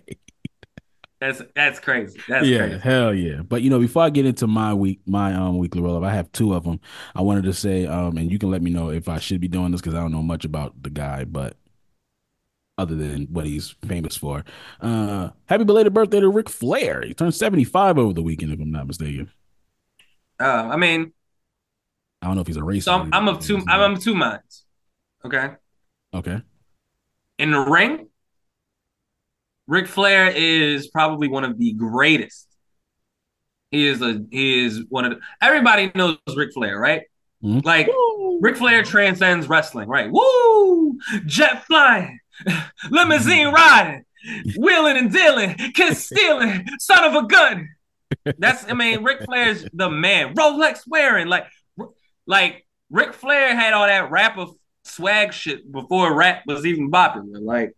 [1.19, 2.19] That's that's crazy.
[2.27, 2.79] That's yeah, crazy.
[2.79, 3.41] hell yeah.
[3.41, 6.13] But you know, before I get into my week, my um weekly roll up, I
[6.13, 6.79] have two of them.
[7.15, 9.47] I wanted to say, um, and you can let me know if I should be
[9.47, 11.55] doing this because I don't know much about the guy, but
[12.77, 14.43] other than what he's famous for.
[14.81, 17.01] Uh, happy belated birthday to Ric Flair.
[17.01, 19.31] He turned seventy five over the weekend, if I'm not mistaken.
[20.39, 21.13] Uh, I mean,
[22.21, 22.83] I don't know if he's a racist.
[22.83, 23.61] so I'm, I'm of two.
[23.67, 24.63] I'm of two minds.
[25.23, 25.49] Okay.
[26.13, 26.41] okay.
[27.39, 28.07] in the ring,
[29.67, 32.47] Ric Flair is probably one of the greatest.
[33.71, 37.03] He is a he is one of the everybody knows Ric Flair, right?
[37.43, 37.65] Mhm.
[37.65, 37.89] Like
[38.39, 40.09] Ric Flair transcends wrestling, right?
[40.11, 40.97] Woo!
[41.25, 42.19] Jet flying,
[42.91, 44.05] limousine riding,
[44.57, 47.69] wheeling and dealing, kiss stealing, son of a gun.
[48.37, 50.35] That's I mean, Ric Flair's the man.
[50.35, 51.45] Rolex wearing, like
[52.27, 54.47] like Ric Flair had all that rapper
[54.83, 57.39] swag shit before rap was even popular.
[57.39, 57.73] Like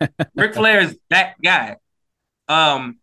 [0.34, 1.76] Ric Flair is that guy.
[2.48, 2.98] Um,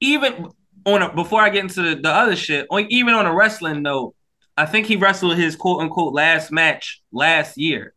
[0.00, 0.50] even
[0.86, 3.82] on a, before I get into the, the other shit, on, even on a wrestling
[3.82, 4.14] note,
[4.56, 7.94] I think he wrestled his quote unquote last match last year,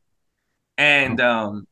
[0.78, 1.68] and um,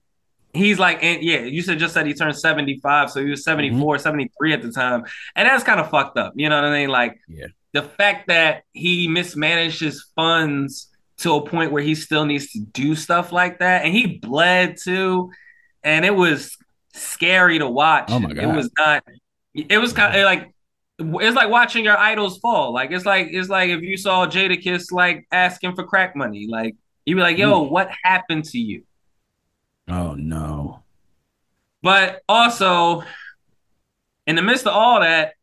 [0.55, 3.41] he's like, and yeah, you said just said he turned seventy five, so he was
[3.41, 3.51] mm-hmm.
[3.51, 5.03] 74, 73 at the time,
[5.35, 6.33] and that's kind of fucked up.
[6.35, 6.89] You know what I mean?
[6.89, 7.47] Like, Yeah.
[7.73, 12.59] the fact that he mismanaged his funds to a point where he still needs to
[12.59, 15.31] do stuff like that, and he bled too,
[15.83, 16.57] and it was
[16.93, 18.05] scary to watch.
[18.09, 19.03] Oh my It was not.
[19.53, 20.53] It was kind of like
[20.99, 22.73] it's like watching your idols fall.
[22.73, 26.75] Like it's like it's like if you saw Jadakiss like asking for crack money, like
[27.05, 27.69] you'd be like, "Yo, mm.
[27.69, 28.83] what happened to you?"
[29.87, 30.83] Oh no.
[31.81, 33.03] But also,
[34.25, 35.33] in the midst of all that,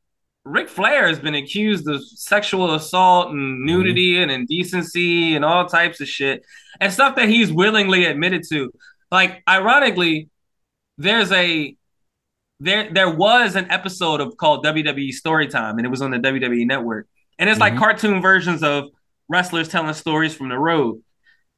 [0.44, 6.00] Ric Flair has been accused of sexual assault and nudity and indecency and all types
[6.00, 6.42] of shit
[6.80, 8.72] and stuff that he's willingly admitted to.
[9.12, 10.30] Like, ironically,
[10.98, 11.76] there's a
[12.58, 16.66] there there was an episode of called WWE Storytime, and it was on the WWE
[16.66, 17.06] Network,
[17.38, 17.78] and it's like Mhm.
[17.78, 18.88] cartoon versions of
[19.28, 21.02] wrestlers telling stories from the road.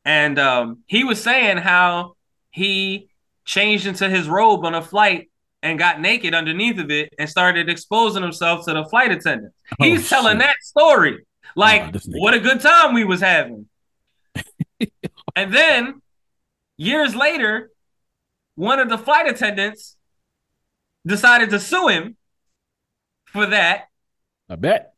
[0.04, 2.16] And um, he was saying how
[2.54, 3.08] he
[3.44, 5.28] changed into his robe on a flight
[5.60, 9.56] and got naked underneath of it and started exposing himself to the flight attendants.
[9.80, 11.26] Oh, He's telling that story.
[11.56, 13.68] Like, Oh, what a good time we was having.
[15.34, 16.00] and then
[16.76, 17.72] years later,
[18.54, 19.96] one of the flight attendants
[21.04, 22.16] decided to sue him
[23.26, 23.86] for that.
[24.48, 24.94] I bet.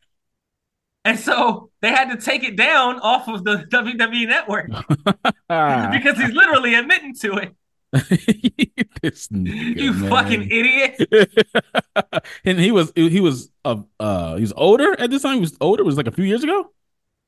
[1.07, 4.67] And so they had to take it down off of the WWE network
[5.49, 7.55] because he's literally admitting to it.
[7.97, 10.11] nigga, You man.
[10.11, 10.97] fucking idiot.
[12.45, 15.35] and he was he was uh, uh he was older at this time.
[15.35, 15.83] He was older.
[15.83, 16.71] It was like a few years ago.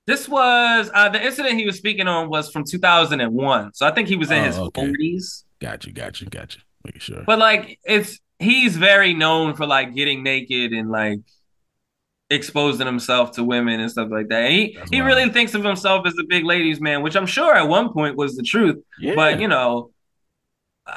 [0.07, 3.75] This was uh, the incident he was speaking on was from 2001.
[3.75, 4.87] So I think he was in Oh, his okay.
[4.87, 5.45] 40s.
[5.61, 6.63] Got you, got you, got you.
[6.85, 7.23] Making sure.
[7.27, 11.21] But like it's he's very known for like getting naked and like
[12.31, 14.51] exposing himself to women and stuff like that.
[14.51, 15.07] He That's he wild.
[15.07, 18.17] really thinks of himself as a big ladies man, which I'm sure at one point
[18.17, 18.83] was the truth.
[18.99, 19.15] yeah.
[19.15, 19.91] But you know,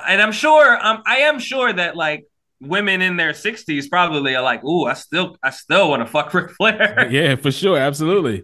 [0.07, 2.25] and I'm sure um, I am sure that like
[2.59, 6.33] women in their 60s probably are like, "Ooh, I still I still want to fuck
[6.33, 8.43] Ric Flair." yeah, for sure, absolutely.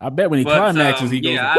[0.00, 1.32] I bet when he But, climaxes, um, he goes.
[1.34, 1.56] yeah,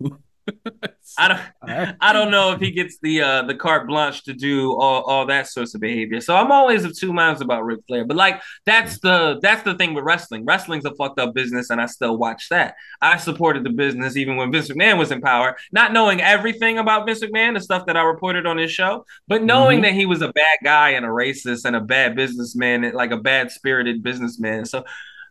[1.18, 4.72] I don't, I don't know if he gets the uh the carte blanche to do
[4.78, 6.20] all, all that sorts of behavior.
[6.20, 8.04] So I'm always of two minds about Ric Flair.
[8.04, 10.44] But like that's the that's the thing with wrestling.
[10.44, 12.74] Wrestling's a fucked up business, and I still watch that.
[13.00, 17.06] I supported the business even when Vince McMahon was in power, not knowing everything about
[17.06, 19.82] Vince McMahon, the stuff that I reported on his show, but knowing Mhm.
[19.82, 23.16] that he was a bad guy and a racist and a bad businessman, like a
[23.18, 24.64] bad spirited businessman.
[24.64, 24.84] So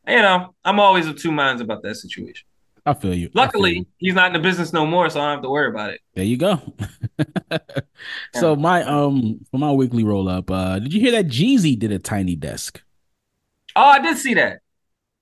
[0.07, 2.47] you know, I'm always of two minds about that situation.
[2.85, 3.31] I feel you.
[3.39, 3.85] I feel Luckily, you.
[3.97, 6.01] he's not in the business no more, so I don't have to worry about it.
[6.15, 6.61] there you go.
[8.31, 11.91] so my um for my weekly roll up, uh, did you hear that Jeezy did
[11.91, 12.81] a tiny desk?
[13.75, 14.61] Oh, I did see that.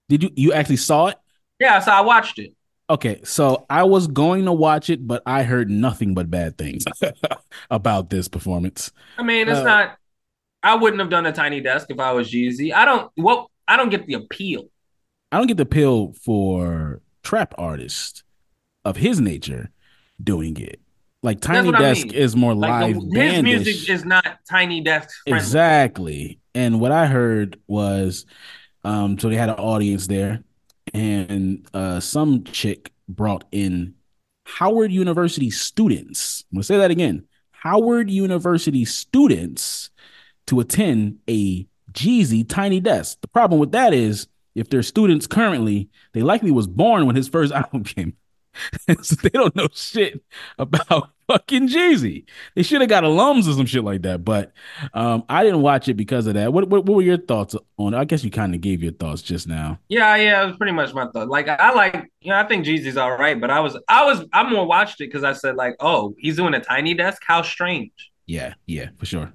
[0.10, 1.17] Did you you actually saw it?
[1.60, 2.54] Yeah, so I watched it.
[2.89, 6.86] Okay, so I was going to watch it, but I heard nothing but bad things
[7.72, 8.91] about this performance.
[9.17, 9.98] I mean, it's Uh, not
[10.63, 12.74] I wouldn't have done a tiny desk if I was Jeezy.
[12.74, 14.69] I don't Well, I don't get the appeal.
[15.32, 18.23] I don't get the appeal for trap artist
[18.86, 19.69] of his nature
[20.21, 20.79] doing it.
[21.21, 22.15] Like Tiny Desk I mean.
[22.15, 23.10] is more like live.
[23.12, 25.10] The, his music is not Tiny Desk.
[25.23, 25.38] Friendly.
[25.38, 26.39] Exactly.
[26.55, 28.25] And what I heard was,
[28.84, 30.43] um, so they had an audience there,
[30.93, 33.95] and uh, some chick brought in
[34.45, 36.45] Howard University students.
[36.51, 37.27] I'm gonna say that again.
[37.51, 39.89] Howard University students
[40.47, 43.19] to attend a Jeezy Tiny Desk.
[43.21, 44.27] The problem with that is
[44.60, 48.15] if they're students currently, they likely was born when his first album came.
[49.02, 50.22] so they don't know shit
[50.58, 52.26] about fucking Jeezy.
[52.56, 54.26] They should have got alums or some shit like that.
[54.26, 54.52] But
[54.93, 56.52] um, I didn't watch it because of that.
[56.52, 57.98] What what, what were your thoughts on it?
[57.98, 59.80] I guess you kind of gave your thoughts just now.
[59.88, 61.30] Yeah, yeah, it was pretty much my thought.
[61.30, 64.26] Like I like, you know, I think Jeezy's all right, but I was I was
[64.34, 67.22] I more watched it because I said, like, oh, he's doing a tiny desk.
[67.26, 67.91] How strange.
[68.26, 69.32] Yeah, yeah, for sure.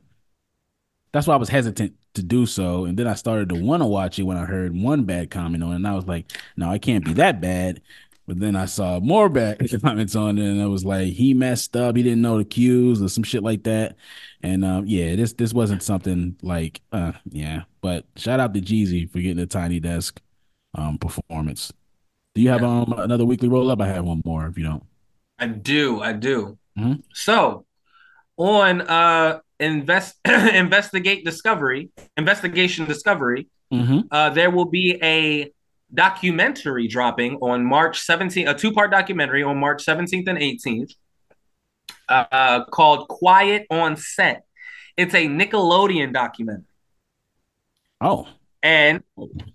[1.12, 2.84] That's why I was hesitant to do so.
[2.84, 5.62] And then I started to want to watch it when I heard one bad comment
[5.62, 5.76] on it.
[5.76, 7.80] And I was like, no, I can't be that bad.
[8.26, 11.76] But then I saw more bad comments on it, and it was like he messed
[11.76, 11.94] up.
[11.94, 13.96] He didn't know the cues or some shit like that.
[14.42, 17.64] And um, yeah, this this wasn't something like uh, yeah.
[17.82, 20.22] But shout out to Jeezy for getting a tiny desk
[20.74, 21.70] um performance.
[22.34, 23.82] Do you have um another weekly roll up?
[23.82, 24.84] I have one more if you don't.
[25.38, 26.58] I do, I do.
[26.78, 27.00] Mm-hmm.
[27.12, 27.66] So
[28.36, 34.00] on uh invest investigate discovery investigation discovery mm-hmm.
[34.10, 35.52] uh there will be a
[35.94, 40.92] documentary dropping on March 17th, a two part documentary on March 17th and 18th
[42.08, 44.44] uh, called Quiet on Set.
[44.96, 46.64] It's a Nickelodeon documentary.
[48.00, 48.28] Oh.
[48.62, 49.02] And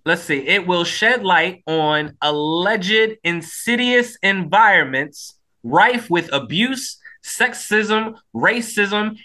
[0.05, 9.17] let's see, it will shed light on alleged insidious environments rife with abuse, sexism, racism,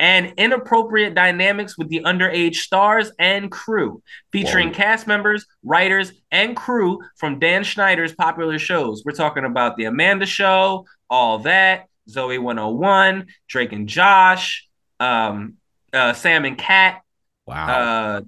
[0.00, 4.74] and inappropriate dynamics with the underage stars and crew, featuring Whoa.
[4.74, 9.02] cast members, writers, and crew from Dan Schneider's popular shows.
[9.04, 14.66] We're talking about The Amanda Show, All That, Zoey 101, Drake and Josh,
[14.98, 15.56] um,
[15.92, 17.02] uh, Sam and Cat.
[17.46, 17.68] Wow.
[17.68, 18.20] Uh,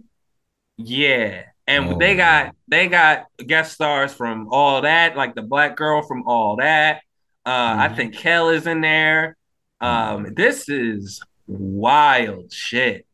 [0.77, 1.45] yeah.
[1.67, 6.03] And oh, they got they got guest stars from all that, like the black girl
[6.03, 7.01] from all that.
[7.47, 7.81] Uh, mm-hmm.
[7.81, 9.39] I think Kel is in there.
[9.81, 10.35] Um, mm-hmm.
[10.35, 11.23] this is
[11.59, 13.07] wild shit.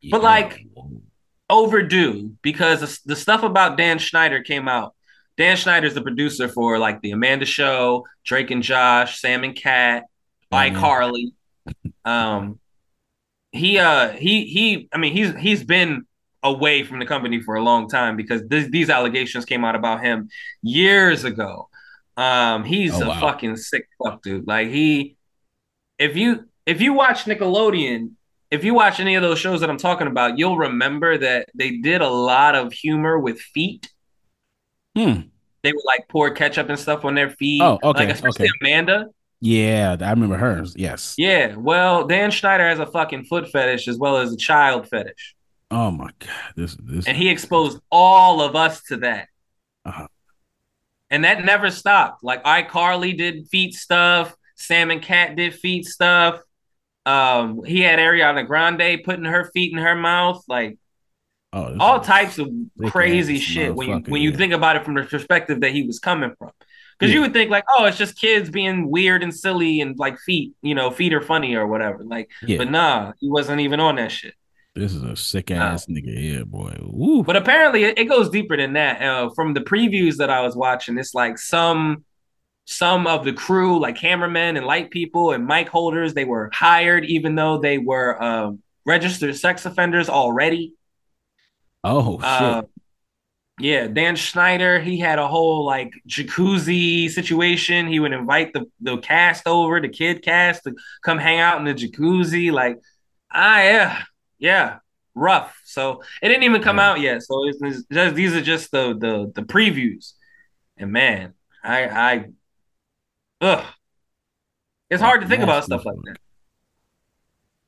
[0.00, 0.10] Yeah.
[0.12, 0.66] But like
[1.48, 4.94] overdue because the stuff about Dan Schneider came out.
[5.36, 10.04] Dan Schneider's the producer for like the Amanda Show, Drake and Josh, Sam and Cat,
[10.50, 10.80] by mm-hmm.
[10.80, 11.32] Carly.
[12.04, 12.58] Um,
[13.52, 16.06] he uh he he I mean he's he's been
[16.42, 20.02] away from the company for a long time because th- these allegations came out about
[20.02, 20.28] him
[20.62, 21.68] years ago.
[22.16, 23.20] Um, he's oh, a wow.
[23.20, 24.46] fucking sick fuck dude.
[24.46, 25.16] Like he,
[25.98, 28.12] if you if you watch Nickelodeon,
[28.50, 31.78] if you watch any of those shows that I'm talking about, you'll remember that they
[31.78, 33.90] did a lot of humor with feet.
[34.96, 35.22] Hmm.
[35.62, 37.62] They would like pour ketchup and stuff on their feet.
[37.62, 38.06] Oh, okay.
[38.06, 38.52] Like especially okay.
[38.62, 39.06] Amanda.
[39.40, 40.74] Yeah, I remember hers.
[40.76, 41.14] Yes.
[41.18, 41.56] Yeah.
[41.56, 45.34] Well, Dan Schneider has a fucking foot fetish as well as a child fetish.
[45.70, 46.54] Oh my god.
[46.54, 49.28] This this and he exposed all of us to that.
[49.84, 50.06] Uh-huh.
[51.10, 52.24] And that never stopped.
[52.24, 56.40] Like iCarly did feet stuff, Sam and Cat did feet stuff.
[57.06, 60.76] Um, he had Ariana Grande putting her feet in her mouth, like
[61.52, 62.50] oh, all types of
[62.88, 64.36] crazy shit when you when you yeah.
[64.36, 66.50] think about it from the perspective that he was coming from.
[66.98, 67.16] Because yeah.
[67.16, 70.54] you would think like, oh, it's just kids being weird and silly and like feet,
[70.62, 72.02] you know, feet are funny or whatever.
[72.02, 72.56] Like, yeah.
[72.56, 74.34] but nah, he wasn't even on that shit.
[74.74, 76.76] This is a sick ass nigga here, boy.
[76.82, 77.22] Woo.
[77.22, 79.00] But apparently, it, it, goes deeper than that.
[79.00, 82.04] Uh, from the previews that I was watching, it's like some
[82.66, 87.04] some of the crew, like cameramen and light people and mic holders, they were hired
[87.04, 90.74] even though they were um, registered sex offenders already.
[91.84, 92.62] Oh uh,
[93.60, 97.86] yeah, Dan Schneider, he had a whole like jacuzzi situation.
[97.86, 101.64] He would invite the, the cast over, the kid cast to come hang out in
[101.64, 102.50] the jacuzzi.
[102.50, 102.78] Like,
[103.30, 104.02] ah, yeah,
[104.38, 104.78] yeah,
[105.14, 105.58] rough.
[105.64, 106.90] So it didn't even come yeah.
[106.90, 107.22] out yet.
[107.22, 110.14] So it's, it's just, these are just the the the previews.
[110.76, 112.24] And man, I I
[113.40, 113.64] Ugh.
[114.90, 116.16] It's hard to think about stuff like that.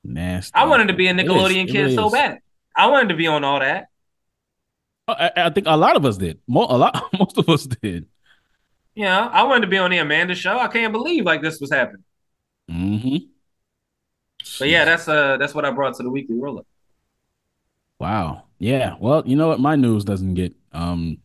[0.05, 0.55] Nasty.
[0.55, 2.39] I wanted to be a Nickelodeon kid really so bad.
[2.75, 3.87] I wanted to be on all that.
[5.09, 6.39] Oh, I, I, think a lot of us did.
[6.47, 8.07] More, a lot, most of us did.
[8.95, 10.59] Yeah, I wanted to be on the Amanda show.
[10.59, 12.05] I can't believe like this was happening.
[12.71, 13.17] Mm-hmm.
[14.59, 16.67] But yeah, that's uh that's what I brought to the weekly roll up.
[17.99, 18.45] Wow.
[18.59, 18.97] Yeah.
[18.99, 19.61] Well, you know what?
[19.61, 21.19] My news doesn't get um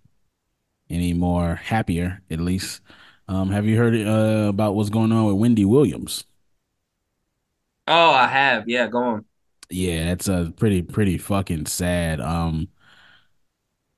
[0.89, 2.81] any more happier, at least.
[3.27, 6.25] Um, have you heard uh, about what's going on with Wendy Williams?
[7.87, 8.67] Oh, I have.
[8.67, 9.25] Yeah, go on.
[9.69, 12.21] Yeah, that's a pretty pretty fucking sad.
[12.21, 12.67] Um,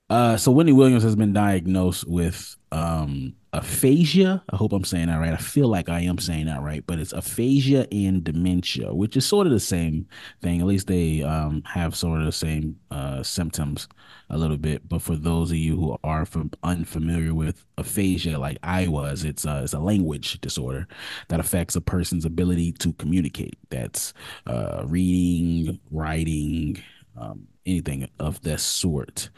[0.10, 4.44] uh, so Wendy Williams has been diagnosed with um aphasia.
[4.50, 5.34] I hope I'm saying that right.
[5.34, 9.26] I feel like I am saying that right, but it's aphasia and dementia, which is
[9.26, 10.08] sort of the same
[10.42, 10.60] thing.
[10.60, 13.88] At least they um have sort of the same uh symptoms
[14.30, 14.88] a little bit.
[14.90, 19.46] But for those of you who are from unfamiliar with aphasia, like I was, it's
[19.46, 20.88] a it's a language disorder
[21.30, 23.58] that affects a person's ability to communicate.
[23.70, 24.14] That's
[24.48, 26.84] uh reading, writing,
[27.18, 29.30] um, anything of that sort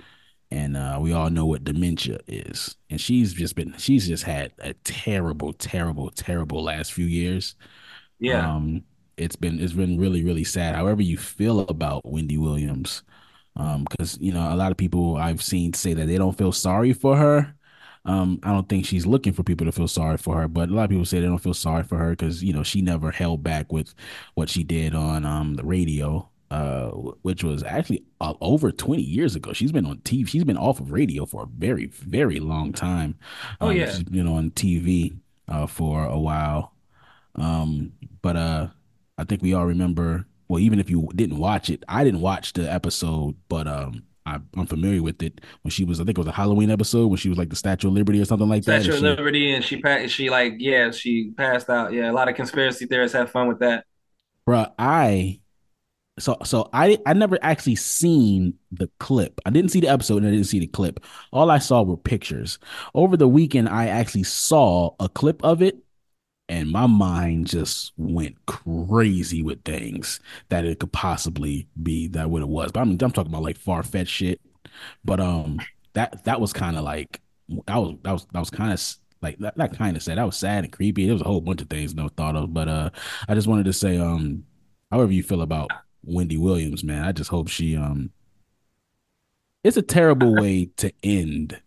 [0.52, 2.76] and uh, we all know what dementia is.
[2.90, 7.56] And she's just been she's just had a terrible, terrible, terrible last few years.
[8.20, 8.56] Yeah.
[8.56, 8.84] Um,
[9.18, 10.76] it's been it's been really, really sad.
[10.76, 13.04] However you feel about Wendy Williams,
[13.56, 16.52] because um, you know a lot of people I've seen say that they don't feel
[16.52, 17.54] sorry for her.
[18.06, 20.74] Um, I don't think she's looking for people to feel sorry for her, but a
[20.74, 23.12] lot of people say they don't feel sorry for her because you know she never
[23.12, 23.94] held back with
[24.36, 26.88] what she did on um the radio uh,
[27.22, 29.54] which was actually uh, over 20 years ago.
[29.54, 30.28] She's been on TV.
[30.28, 33.16] She's been off of radio for a very, very long time.
[33.60, 35.18] Um, oh yeah, she's been on TV
[35.48, 36.74] uh, for a while.
[37.36, 38.68] Um, but uh,
[39.18, 40.26] I think we all remember.
[40.48, 44.40] Well, even if you didn't watch it, I didn't watch the episode, but um, I,
[44.56, 45.42] am familiar with it.
[45.64, 47.58] When she was, I think it was a Halloween episode when she was like the
[47.58, 48.98] Statue of Liberty or something like Statue that.
[48.98, 50.14] Statue of Liberty, and she passed.
[50.14, 51.92] She like, yeah, she passed out.
[51.92, 53.86] Yeah, a lot of conspiracy theorists have fun with that.
[54.48, 55.42] Bruh, I
[56.20, 59.40] so so I I never actually seen the clip.
[59.46, 61.00] I didn't see the episode and I didn't see the clip.
[61.32, 62.60] All I saw were pictures.
[62.94, 65.78] Over the weekend, I actually saw a clip of it,
[66.50, 72.42] and my mind just went crazy with things that it could possibly be that what
[72.42, 72.72] it was.
[72.72, 74.42] But I'm I'm talking about like far fetched shit.
[75.06, 75.60] But um,
[75.94, 77.22] that that was kind of like
[77.68, 78.82] that was that was that was kind of
[79.22, 80.18] like that, that kind of sad.
[80.18, 81.06] That was sad and creepy.
[81.06, 82.54] There was a whole bunch of things no thought of.
[82.54, 82.90] But uh,
[83.28, 84.46] I just wanted to say um,
[84.92, 85.72] however you feel about
[86.08, 87.04] Wendy Williams, man.
[87.04, 88.12] I just hope she um
[89.64, 91.60] it's a terrible way to end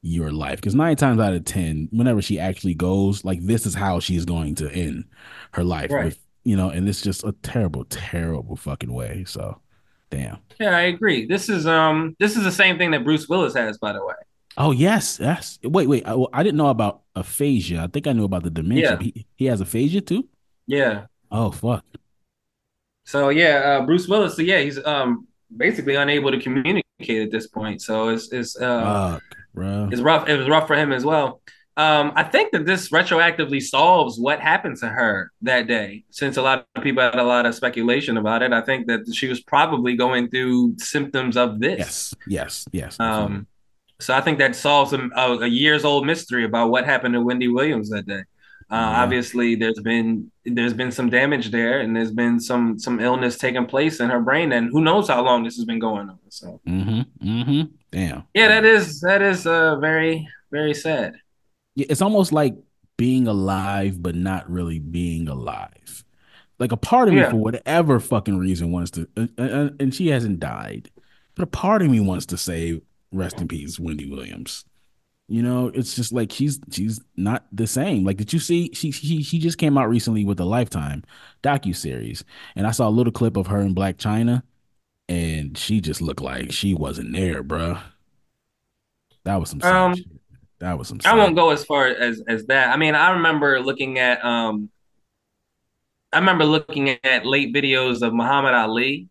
[0.00, 3.74] your life because nine times out of ten, whenever she actually goes, like this is
[3.74, 5.04] how she's going to end
[5.52, 6.06] her life right.
[6.06, 9.24] with you know, and it's just a terrible, terrible fucking way.
[9.26, 9.60] So
[10.10, 10.38] damn.
[10.60, 11.26] Yeah, I agree.
[11.26, 14.14] This is um this is the same thing that Bruce Willis has, by the way.
[14.56, 15.58] Oh yes, yes.
[15.64, 16.06] Wait, wait.
[16.06, 17.82] I, I didn't know about aphasia.
[17.82, 18.92] I think I knew about the dementia.
[18.92, 18.98] Yeah.
[19.00, 20.28] He, he has aphasia too.
[20.66, 21.06] Yeah.
[21.30, 21.84] Oh fuck.
[23.04, 24.36] So yeah, uh, Bruce Willis.
[24.36, 25.26] So yeah, he's um
[25.56, 27.82] basically unable to communicate at this point.
[27.82, 29.22] So it's it's uh, Fuck,
[29.92, 30.28] it's rough.
[30.28, 31.40] It was rough for him as well.
[31.76, 36.42] Um, I think that this retroactively solves what happened to her that day, since a
[36.42, 38.52] lot of people had a lot of speculation about it.
[38.52, 41.78] I think that she was probably going through symptoms of this.
[41.80, 43.00] Yes, yes, yes.
[43.00, 43.48] Um,
[43.98, 47.48] so I think that solves a, a years old mystery about what happened to Wendy
[47.48, 48.22] Williams that day.
[48.70, 49.02] Uh, yeah.
[49.02, 53.66] Obviously, there's been there's been some damage there, and there's been some some illness taking
[53.66, 56.18] place in her brain, and who knows how long this has been going on.
[56.30, 57.62] So, mm-hmm, mm-hmm.
[57.90, 61.14] damn, yeah, that is that is uh, very very sad.
[61.74, 62.54] Yeah, it's almost like
[62.96, 66.04] being alive, but not really being alive.
[66.58, 67.24] Like a part of yeah.
[67.24, 70.90] me, for whatever fucking reason, wants to, uh, uh, and she hasn't died,
[71.34, 72.80] but a part of me wants to say,
[73.12, 74.64] "Rest in peace, Wendy Williams."
[75.26, 78.04] You know, it's just like she's she's not the same.
[78.04, 81.02] Like, did you see she she she just came out recently with a Lifetime
[81.42, 84.42] docu series, and I saw a little clip of her in Blac Chyna,
[85.08, 87.80] and she just looked like she wasn't there, bruh.
[89.24, 89.62] That was some.
[89.62, 90.04] Um, shit.
[90.58, 91.00] that was some.
[91.06, 92.68] I won't go as far as as that.
[92.68, 94.68] I mean, I remember looking at um,
[96.12, 99.08] I remember looking at late videos of Muhammad Ali.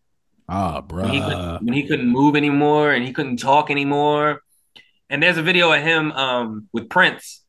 [0.48, 1.08] Ah, bro.
[1.08, 4.43] When, when he couldn't move anymore and he couldn't talk anymore
[5.14, 7.44] and there's a video of him um, with Prince,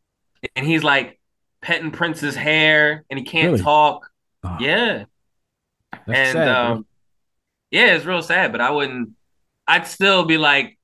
[0.55, 1.19] and he's like
[1.61, 3.63] petting Prince's hair, and he can't really?
[3.63, 4.07] talk.
[4.43, 4.55] Oh.
[4.59, 5.05] Yeah,
[5.91, 6.85] That's and sad, um,
[7.71, 8.51] yeah, it's real sad.
[8.51, 9.13] But I wouldn't.
[9.67, 10.77] I'd still be like,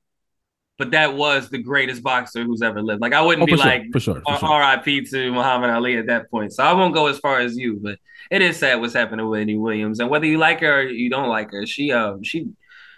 [0.76, 3.00] but that was the greatest boxer who's ever lived.
[3.00, 4.48] Like I wouldn't oh, be sure, like, for sure, for sure.
[4.48, 5.04] R.I.P.
[5.04, 6.52] to Muhammad Ali at that point.
[6.52, 9.38] So I won't go as far as you, but it is sad what's happening with
[9.38, 12.48] Wendy Williams, and whether you like her or you don't like her, she um she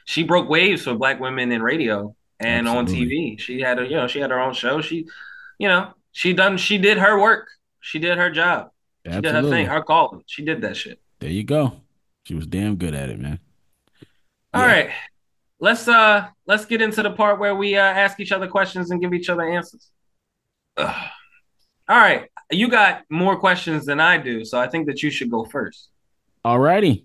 [0.07, 3.03] she broke waves for black women in radio and Absolutely.
[3.03, 3.41] on TV.
[3.41, 4.81] She had a you know she had her own show.
[4.81, 5.07] She,
[5.59, 7.49] you know, she done she did her work.
[7.81, 8.71] She did her job.
[9.05, 9.67] She did her thing.
[9.67, 10.23] Her calling.
[10.27, 11.01] She did that shit.
[11.21, 11.81] There you go.
[12.25, 13.39] She was damn good at it, man.
[14.55, 14.67] All yeah.
[14.67, 14.91] right,
[15.61, 19.01] let's uh let's get into the part where we uh, ask each other questions and
[19.01, 19.91] give each other answers.
[20.77, 21.11] Ugh.
[21.87, 25.31] All right, you got more questions than I do, so I think that you should
[25.31, 25.91] go first.
[26.45, 27.05] All righty.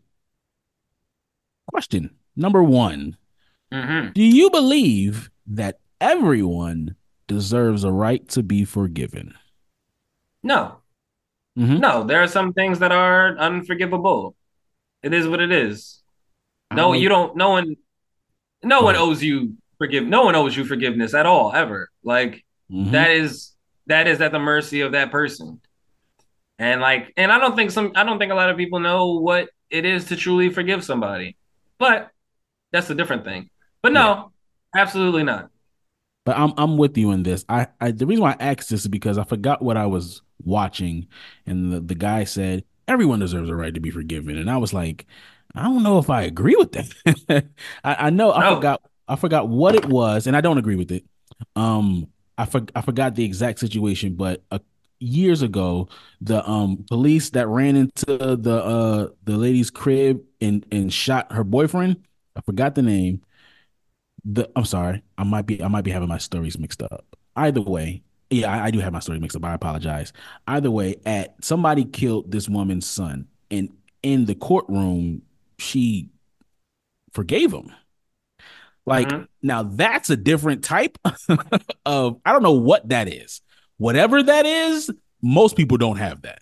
[1.68, 3.18] Question number one
[3.74, 4.12] Mm-hmm.
[4.14, 6.96] Do you believe that everyone
[7.28, 9.34] deserves a right to be forgiven?
[10.44, 10.78] No.
[11.58, 11.78] Mm-hmm.
[11.78, 14.36] No, there are some things that are unforgivable.
[15.04, 16.02] It is what it is.
[16.74, 17.36] No, I- you don't.
[17.36, 17.76] No one,
[18.64, 20.06] no one owes you forgive.
[20.06, 21.90] No one owes you forgiveness at all, ever.
[22.04, 22.92] Like Mhm.
[22.92, 23.54] that is
[23.88, 25.60] that is at the mercy of that person.
[26.60, 29.20] And like, and I don't think some, I don't think a lot of people know
[29.20, 31.38] what it is to truly forgive somebody.
[31.80, 32.10] But
[32.72, 33.50] that's a different thing.
[33.82, 34.32] But no,
[34.76, 35.52] absolutely not.
[36.26, 37.46] But I'm I'm with you in this.
[37.50, 40.22] I, I the reason why I asked this is because I forgot what I was
[40.44, 41.08] watching,
[41.46, 44.74] and the, the guy said everyone deserves a right to be forgiven, and I was
[44.74, 45.06] like,
[45.56, 47.46] I don't know if I agree with that.
[47.84, 48.44] I, I know I No.
[48.44, 51.06] forgot I forgot what it was, and I don't agree with it.
[51.56, 52.08] Um,
[52.38, 54.60] I for, I forgot the exact situation, but uh,
[55.00, 55.90] years ago,
[56.22, 61.44] the um police that ran into the uh the lady's crib and and shot her
[61.44, 62.04] boyfriend.
[62.36, 63.22] I forgot the name
[64.32, 67.06] the I'm sorry, I might be I might be having my stories mixed up.
[67.36, 69.44] Either way, yeah, I, I do have my story mixed up.
[69.46, 70.14] I apologize.
[70.48, 73.70] Either way, at somebody killed this woman's son, and
[74.04, 75.24] in the courtroom,
[75.58, 76.10] she
[77.14, 77.72] forgave him.
[78.86, 79.28] Like Mhm.
[79.42, 80.98] now, that's a different type
[81.86, 83.42] of I don't know what that is.
[83.78, 86.40] Whatever that is, most people don't have that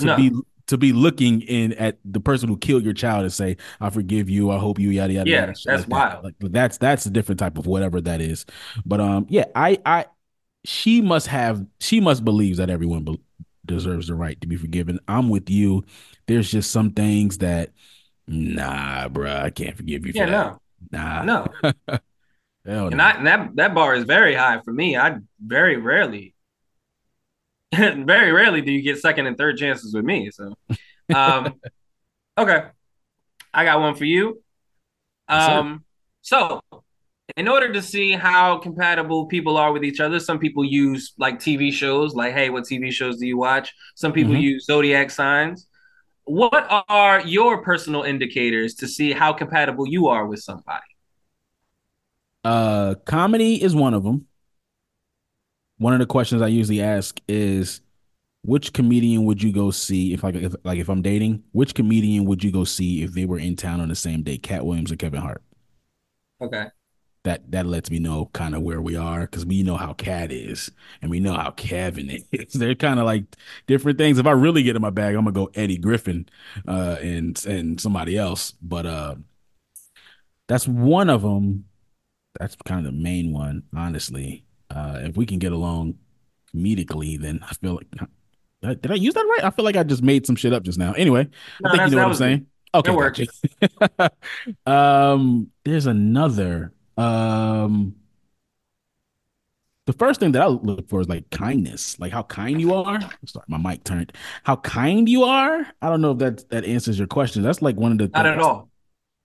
[0.00, 0.16] to No.
[0.16, 0.32] be
[0.68, 4.30] to be looking in at the person who killed your child and say, "I forgive
[4.30, 4.50] you.
[4.50, 5.30] I hope you." Yada yada.
[5.30, 6.04] Yeah, yada, that's like that.
[6.08, 6.24] wild.
[6.24, 8.46] Like that's that's a different type of whatever that is.
[8.86, 10.06] But um, yeah, I I
[10.64, 13.22] she must have she must believe that everyone be-
[13.66, 15.00] deserves the right to be forgiven.
[15.08, 15.84] I'm with you.
[16.26, 17.72] There's just some things that
[18.28, 20.48] nah, bruh, I can't forgive you for Yeah, that.
[20.52, 20.60] no,
[20.92, 21.46] Nah, no.
[22.64, 23.02] hell And no.
[23.02, 24.96] I and that that bar is very high for me.
[24.96, 26.34] I very rarely,
[27.74, 30.30] very rarely do you get second and third chances with me.
[30.30, 30.54] So,
[31.14, 31.60] um,
[32.38, 32.64] okay,
[33.54, 34.42] I got one for you.
[35.28, 35.84] Um,
[36.22, 36.62] so
[37.36, 41.40] in order to see how compatible people are with each other, some people use like
[41.40, 43.74] TV shows, like, hey, what TV shows do you watch?
[43.96, 44.42] Some people Mhm.
[44.42, 45.68] use zodiac signs.
[46.24, 50.84] What are your personal indicators to see how compatible you are with somebody?
[52.44, 54.27] Uh, comedy is one of them.
[55.78, 57.80] One of the questions I usually ask is,
[58.42, 61.42] which comedian would you go see if like if like if I'm dating?
[61.52, 64.38] Which comedian would you go see if they were in town on the same day?
[64.38, 65.42] Katt Williams or Kevin Hart?
[66.40, 66.66] Okay.
[67.24, 70.32] That that lets me know kind of where we are because we know how Katt
[70.32, 70.70] is
[71.02, 72.52] and we know how Kevin is.
[72.52, 73.24] They're kind of like
[73.66, 74.18] different things.
[74.18, 76.28] If I really get in my bag, I'm gonna go Eddie Griffin,
[76.66, 78.52] uh, and and somebody else.
[78.62, 79.16] But uh,
[80.46, 81.66] that's one of them.
[82.38, 84.44] That's kind of the main one, honestly.
[84.70, 85.94] Uh, if we can get along
[86.54, 87.86] comedically, then I feel like
[88.62, 89.44] did I, use that right?
[89.44, 90.92] I feel like I just made some shit up just now.
[90.92, 91.28] Anyway,
[91.60, 92.46] No, I think you know what I'm saying.
[92.74, 94.10] Okay, gotcha.
[94.66, 96.72] um, there's another.
[96.96, 97.94] Um,
[99.86, 103.00] the first thing that I look for is like kindness, like how kind you are.
[103.24, 104.12] Sorry, my mic turned.
[104.42, 105.66] How kind you are.
[105.80, 107.42] I don't know if that that answers your question.
[107.42, 108.68] That's like one of the Not at all.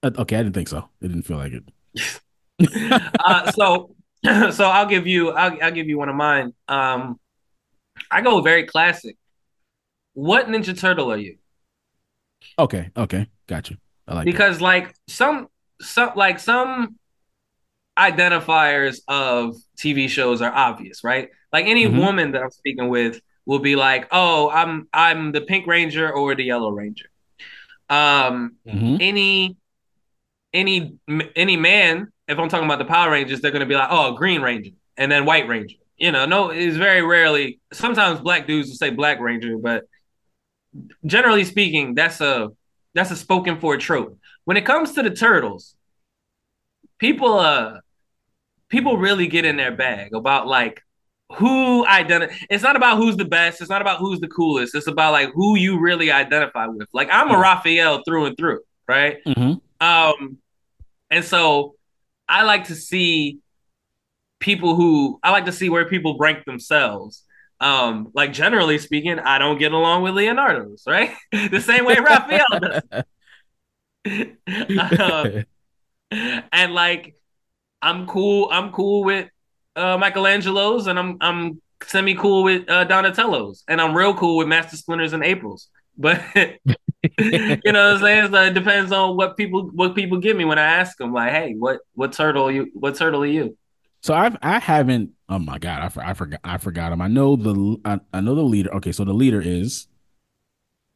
[0.02, 0.88] Uh, Okay, I didn't think so.
[1.02, 3.02] It didn't feel like it.
[3.18, 3.94] uh, so
[4.52, 6.52] so I'll give you I'll, I'll give you one of mine.
[6.68, 7.20] Um,
[8.10, 9.16] I go very classic.
[10.14, 11.38] What Ninja Turtle are you?
[12.58, 13.76] Okay, okay, got you.
[14.06, 14.32] I like that.
[14.32, 15.48] Because like some
[15.80, 16.98] some like some
[17.98, 21.28] identifiers of TV shows are obvious, right?
[21.52, 21.96] Like any Mhm.
[21.98, 26.34] woman that I'm speaking with will be like, "Oh, I'm I'm the Pink Ranger or
[26.34, 27.06] the Yellow Ranger."
[27.88, 28.98] Um, Mhm.
[29.00, 29.56] any
[30.52, 30.98] any
[31.36, 34.40] any man, if I'm talking about the Power Rangers, they're gonna be like, "Oh, Green
[34.42, 35.76] Ranger," and then White Ranger.
[35.96, 37.60] You know, no, it's very rarely.
[37.72, 39.84] Sometimes black dudes will say Black Ranger, but
[41.06, 42.48] generally speaking, that's a
[42.94, 44.18] that's a spoken for trope.
[44.44, 45.74] When it comes to the turtles,
[46.98, 47.78] people uh
[48.68, 50.82] people really get in their bag about like
[51.36, 54.86] who identify it's not about who's the best it's not about who's the coolest it's
[54.86, 59.18] about like who you really identify with like i'm a raphael through and through right
[59.26, 59.60] Mhm.
[59.80, 60.38] um
[61.10, 61.74] and so
[62.28, 63.38] i like to see
[64.40, 67.24] people who i like to see where people rank themselves
[67.60, 72.44] um like generally speaking i don't get along with leonardo's right the same way raphael
[72.60, 73.04] does
[74.98, 75.44] um,
[76.52, 77.16] and like
[77.84, 78.48] I'm cool.
[78.50, 79.28] I'm cool with
[79.76, 84.48] uh, Michelangelo's, and I'm I'm semi cool with uh, Donatello's, and I'm real cool with
[84.48, 85.68] Master Splinters and April's.
[85.96, 86.22] But
[87.18, 88.32] you know what I'm saying?
[88.32, 91.12] So it depends on what people what people give me when I ask them.
[91.12, 92.70] Like, hey, what what turtle you?
[92.74, 93.56] What turtle are you?
[94.02, 95.10] So I've I haven't.
[95.28, 96.40] Oh my god, I, for, I forgot.
[96.44, 97.00] I forgot him.
[97.00, 98.74] I know the I, I know the leader.
[98.76, 99.88] Okay, so the leader is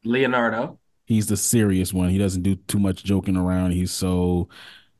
[0.03, 0.79] Leonardo.
[1.05, 2.09] he's the serious one.
[2.09, 3.71] He doesn't do too much joking around.
[3.71, 4.49] He's so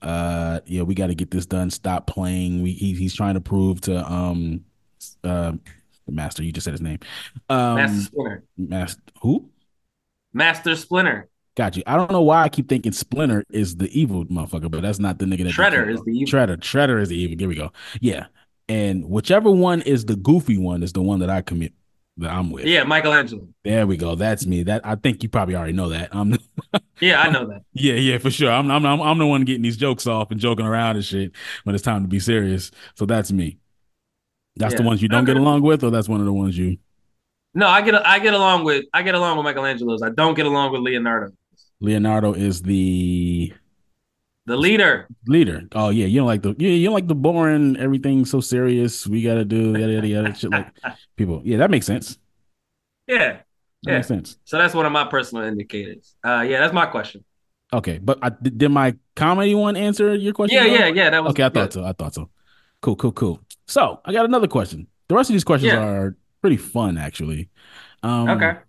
[0.02, 1.70] uh yeah, we got to get this done.
[1.70, 2.62] Stop playing.
[2.62, 4.66] We he, he's trying to prove to um
[5.24, 5.54] uh
[6.06, 6.44] the master.
[6.44, 7.00] You just said his name.
[7.50, 8.44] Um Master Splinter.
[8.58, 9.50] master who?
[10.34, 11.30] Master Splinter.
[11.56, 11.84] Got you.
[11.86, 15.20] I don't know why I keep thinking Splinter is the evil motherfucker, but that's not
[15.20, 16.40] the nigga that Shredder is the evil.
[16.40, 16.58] Shredder.
[16.58, 17.38] Shredder is the evil.
[17.38, 17.72] Here we go.
[18.00, 18.28] Yeah.
[18.70, 21.74] And whichever one is the goofy one is the one that I commit
[22.18, 22.66] that I'm with.
[22.66, 23.48] Yeah, Michelangelo.
[23.64, 24.16] There we go.
[24.16, 24.64] That's me.
[24.64, 26.16] That I think you probably already know that.
[26.16, 26.38] Um
[27.02, 27.64] Yeah, I know that.
[27.74, 28.52] Yeah, yeah, for sure.
[28.52, 31.32] I'm, I'm I'm I'm the one getting these jokes off and joking around and shit
[31.64, 32.72] when it's time to be serious.
[32.96, 33.58] So that's me.
[34.56, 36.78] That's the ones you don't get along with, or that's one of the ones you
[37.54, 40.02] No, I get I get along with I get along with Michelangelo's.
[40.04, 41.34] I don't get along with Leonardo,
[41.82, 43.54] Leonardo is the
[44.46, 45.08] the leader.
[45.28, 45.64] leader.
[45.74, 49.06] Oh yeah, you don't like the yeah, you don't like the boring everything so serious.
[49.08, 50.68] We gotta do yada yada yada shit like
[51.18, 51.42] people.
[51.44, 52.18] Yeah, that makes sense.
[53.08, 53.18] Yeah.
[53.18, 53.46] That
[53.84, 53.94] Yeah.
[53.96, 54.38] makes sense.
[54.46, 56.16] So that's one of my personal indicators.
[56.26, 57.24] Uh, yeah, that's my question.
[57.72, 60.58] Okay, but I, did my comedy one answer your question?
[60.58, 60.74] Yeah, though?
[60.74, 61.10] yeah, yeah.
[61.12, 61.74] That was Okay, I thought good.
[61.74, 61.84] so.
[61.86, 62.30] I thought so.
[62.82, 63.42] Cool, cool, cool.
[63.68, 64.88] So I got another question.
[65.08, 65.80] The rest of these questions Yeah.
[65.84, 67.50] are pretty fun, actually.
[68.04, 68.60] Um, Okay.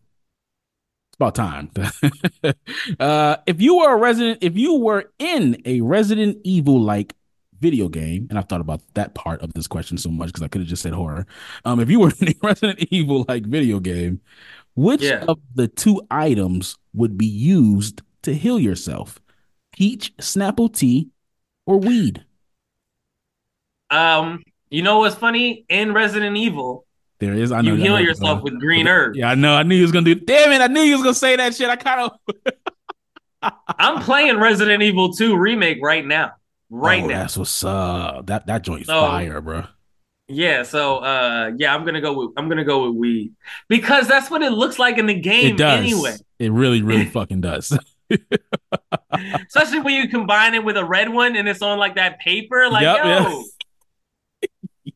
[1.09, 1.71] it's about time.
[3.01, 7.15] uh, if you were a resident, if you were in a Resident Evil like
[7.61, 10.49] video game, and I've thought about that part of this question so much because I
[10.49, 11.27] could have just said horror.
[11.65, 14.21] Um, if you were in a Resident Evil like video game,
[14.77, 15.25] which Yeah.
[15.29, 19.21] of the two items would be used to heal yourself?
[19.73, 21.11] Peach, Snapple tea,
[21.67, 22.25] or weed?
[23.91, 25.65] Um, you know what's funny?
[25.69, 26.87] In Resident Evil,
[27.21, 27.53] There is.
[27.53, 27.75] I know.
[27.75, 29.19] you heal know- yourself uh, with green herbs.
[29.19, 29.55] Yeah, I know.
[29.55, 30.15] I knew he was gonna do.
[30.15, 30.61] Damn it!
[30.63, 31.69] I knew he was gonna say that shit.
[31.69, 33.53] I kind of.
[33.79, 36.33] I'm playing Resident Evil 2 remake right now.
[36.69, 37.19] Right oh, now.
[37.21, 38.27] That's what's up.
[38.27, 39.65] That that joint's So- fire, bro.
[40.33, 43.33] Yeah, so uh yeah, I'm gonna go with I'm gonna go with weed.
[43.69, 45.81] Because that's what it looks like in the game It does.
[45.81, 46.15] anyway.
[46.39, 47.77] It really, really fucking does.
[49.49, 52.69] Especially when you combine it with a red one and it's on like that paper.
[52.71, 53.45] Like, Yep, yo,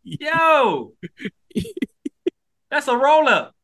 [0.04, 0.92] yo.
[2.74, 3.54] That's a roll up.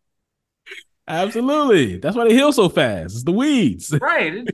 [1.08, 1.96] Absolutely.
[1.96, 3.14] That's why they heal so fast.
[3.16, 3.92] It's the weeds.
[4.00, 4.46] Right.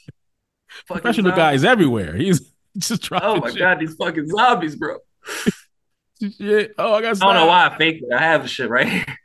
[0.86, 1.36] Professional zombies.
[1.36, 2.16] guys everywhere.
[2.16, 2.40] He's
[2.78, 3.58] just dropping Oh my shit.
[3.58, 4.96] god, these fucking zombies, bro.
[6.38, 6.72] shit.
[6.78, 7.16] Oh, I got.
[7.22, 8.12] I don't know why I faked it.
[8.14, 9.18] I have the shit right here.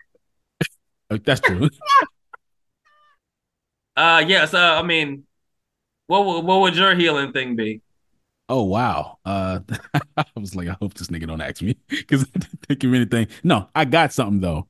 [1.10, 1.70] Oh, That's true.
[3.96, 5.24] Uh yeah, so I mean,
[6.08, 7.82] what would what would your healing thing be?
[8.52, 9.18] Oh wow.
[9.24, 9.60] Uh
[10.18, 12.94] I was like, I hope this nigga don't ask me because I didn't think of
[12.94, 13.28] anything.
[13.46, 14.68] No, I got something though.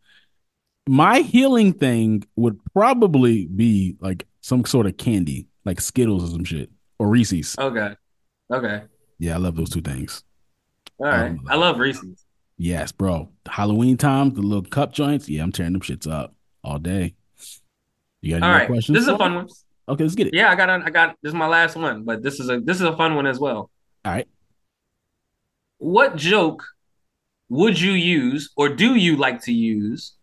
[0.87, 6.43] My healing thing would probably be like some sort of candy, like Skittles or some
[6.43, 6.69] shit.
[6.99, 7.55] Or Reese's.
[7.57, 7.95] Okay.
[8.53, 8.83] Okay.
[9.17, 10.23] Yeah, I love those two things.
[10.99, 11.31] All right.
[11.31, 12.23] Um, I love Reese's.
[12.59, 13.29] Yes, bro.
[13.47, 15.27] Halloween time, the little cup joints.
[15.27, 17.15] Yeah, I'm tearing them shits up all day.
[18.21, 18.67] You got any All more right.
[18.67, 18.95] questions?
[18.95, 19.47] This is a fun one.
[19.91, 20.33] Okay, let's get it.
[20.33, 22.77] Yeah, I got I got this is my last one, but this is a this
[22.77, 23.69] is a fun one as well.
[24.05, 24.27] All right.
[25.79, 26.63] What joke
[27.49, 30.13] would you use or do you like to use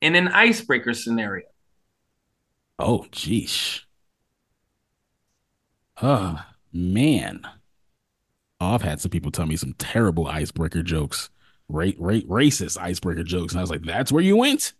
[0.00, 1.46] in an icebreaker scenario?
[2.78, 3.80] Oh, jeez.
[6.00, 7.42] Oh, uh, man.
[8.60, 11.28] Oh, I've had some people tell me some terrible icebreaker jokes,
[11.68, 13.52] ra- ra- racist icebreaker jokes.
[13.52, 14.72] And I was like, that's where you went?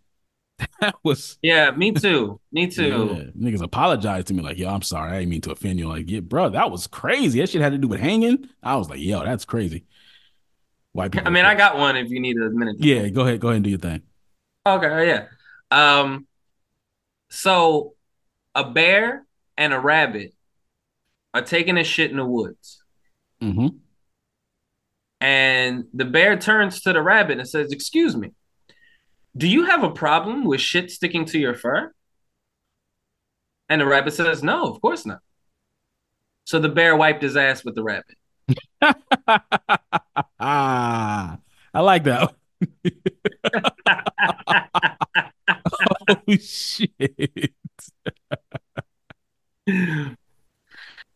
[0.81, 1.37] That was.
[1.41, 2.39] Yeah, me too.
[2.51, 3.31] Me too.
[3.37, 3.49] Yeah.
[3.49, 5.11] Niggas apologized to me, like, yo, I'm sorry.
[5.11, 5.87] I didn't mean to offend you.
[5.89, 7.39] Like, yeah, bro, that was crazy.
[7.39, 8.47] That shit had to do with hanging.
[8.63, 9.85] I was like, yo, that's crazy.
[10.93, 11.27] White people.
[11.27, 12.77] I mean, I got one if you need a minute.
[12.79, 13.39] Yeah, go ahead.
[13.39, 14.01] Go ahead and do your thing.
[14.65, 15.25] Okay, yeah.
[15.71, 16.27] Um,
[17.29, 17.93] so
[18.55, 19.25] a bear
[19.57, 20.33] and a rabbit
[21.33, 22.81] are taking a shit in the woods,
[23.41, 23.67] Mm-hmm.
[25.21, 28.31] and the bear turns to the rabbit and says, "Excuse me,
[29.35, 31.93] do you have a problem with shit sticking to your fur?"
[33.67, 35.19] And the rabbit says, "No, of course not."
[36.45, 38.15] So the bear wiped his ass with the rabbit.
[40.39, 41.37] ah,
[41.73, 42.33] I like that.
[46.09, 47.53] oh shit!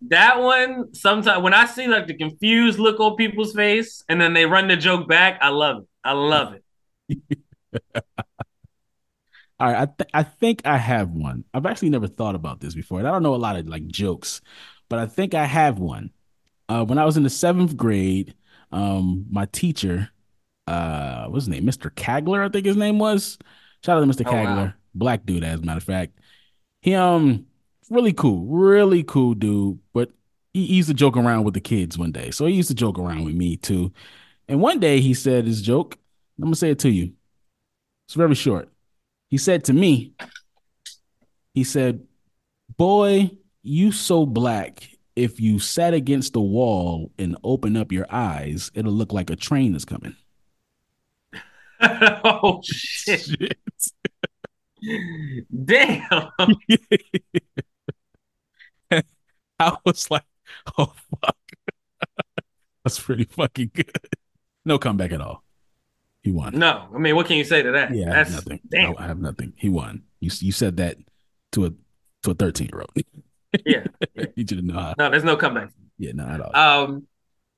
[0.10, 4.34] That one, sometimes when I see like the confused look on people's face and then
[4.34, 5.88] they run the joke back, I love it.
[6.04, 6.64] I love it.
[9.60, 11.46] All right, I th- I think I have one.
[11.54, 13.88] I've actually never thought about this before, and I don't know a lot of like
[13.88, 14.42] jokes,
[14.90, 16.12] but I think I have one.
[16.68, 18.36] Uh, when I was in the seventh grade,
[18.72, 20.10] um, my teacher,
[20.68, 21.90] uh, what's his name, Mr.
[21.92, 23.38] Kagler, I think his name was.
[23.86, 24.28] Shout out to Mr.
[24.28, 24.74] Oh, Kagler, wow.
[24.96, 26.20] black dude, as a matter of fact.
[26.82, 27.46] He um,
[27.90, 30.12] really cool, really cool dude, but
[30.54, 32.76] he, he used to joke around with the kids one day, so he used to
[32.76, 33.94] joke around with me too.
[34.48, 35.98] And one day he said his joke.
[36.38, 37.14] I'm gonna say it to you.
[38.06, 38.70] It's very short.
[39.30, 40.14] He said to me,
[41.54, 42.06] he said,
[42.78, 43.32] Boy,
[43.62, 44.90] you so black.
[45.16, 49.36] If you sat against the wall and open up your eyes, it'll look like a
[49.36, 50.16] train is coming.
[51.82, 53.54] oh shit.
[55.66, 56.30] Damn.
[59.60, 60.26] I was like,
[60.78, 61.38] oh fuck,
[62.84, 63.92] that's pretty fucking good.
[64.66, 65.43] No comeback at all.
[66.24, 66.58] He won.
[66.58, 67.94] No, I mean, what can you say to that?
[67.94, 68.60] Yeah, I that's have nothing.
[68.72, 68.96] damn.
[68.98, 69.54] I have nothing.
[69.58, 70.04] He won.
[70.20, 70.98] You you said that
[71.52, 71.72] to a
[72.24, 72.92] to a thirteen year old.
[73.68, 73.84] Yeah,
[74.36, 74.96] you didn't know how.
[74.98, 75.70] no, there's no comeback.
[76.00, 76.56] Yeah, not at all.
[76.86, 77.08] Um,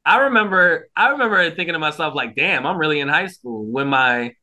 [0.06, 3.64] I remember, I remember thinking to myself, like, damn, I'm really in high school.
[3.64, 4.34] When my,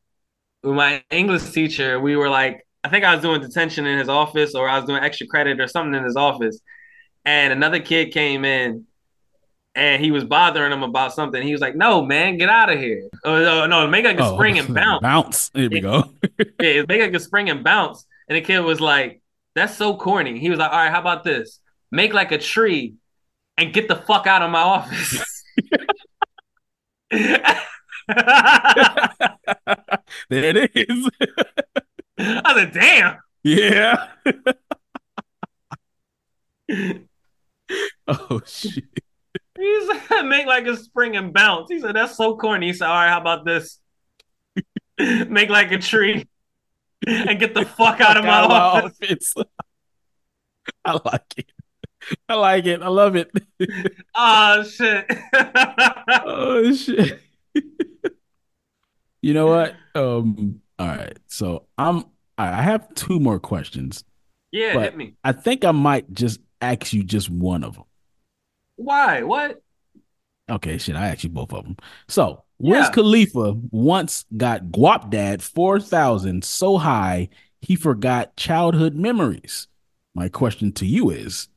[0.61, 4.09] when my English teacher, we were like, I think I was doing detention in his
[4.09, 6.59] office, or I was doing extra credit or something in his office,
[7.23, 8.85] and another kid came in,
[9.75, 11.41] and he was bothering him about something.
[11.41, 14.23] He was like, "No, man, get out of here!" Oh, no, no, make like a
[14.23, 15.01] Oh, spring and bounce.
[15.01, 15.49] Bounce.
[15.49, 16.11] There we go.
[16.59, 18.05] Yeah, make like a spring and bounce.
[18.27, 19.21] And the kid was like,
[19.55, 21.59] "That's so corny." He was like, "All right, how about this?
[21.91, 22.95] Make like a tree
[23.57, 25.43] and get the fuck out of my office."
[27.11, 27.51] there
[30.29, 31.09] it is.
[32.17, 34.07] I said, "Damn." yeah.
[38.07, 39.02] oh shit.
[39.63, 42.87] He said, "Make like a spring and bounce." He said, "That's so corny." He said,
[42.87, 43.79] "All right, how about this?
[44.99, 46.27] Make like a tree
[47.07, 49.47] and get the fuck out of my Out of my office." office.
[50.85, 51.51] I like it.
[52.29, 52.81] I like it.
[52.81, 53.31] I love it.
[54.15, 55.09] Oh shit.
[55.33, 57.21] oh shit.
[59.21, 59.75] you know what?
[59.95, 60.61] Um.
[60.79, 61.17] All right.
[61.27, 62.05] So I'm.
[62.37, 64.03] I have two more questions.
[64.51, 65.13] yeah, hit me.
[65.23, 67.83] I think I might just ask you just one of them.
[68.75, 69.23] Why?
[69.23, 69.61] What?
[70.49, 70.95] Okay, shit.
[70.95, 71.77] I asked you both of them.
[72.07, 72.91] So Wiz Yeah.
[72.91, 77.29] Khalifa once got Guapdad four thousand so high
[77.61, 79.67] he forgot childhood memories.
[80.15, 81.47] My question to you is,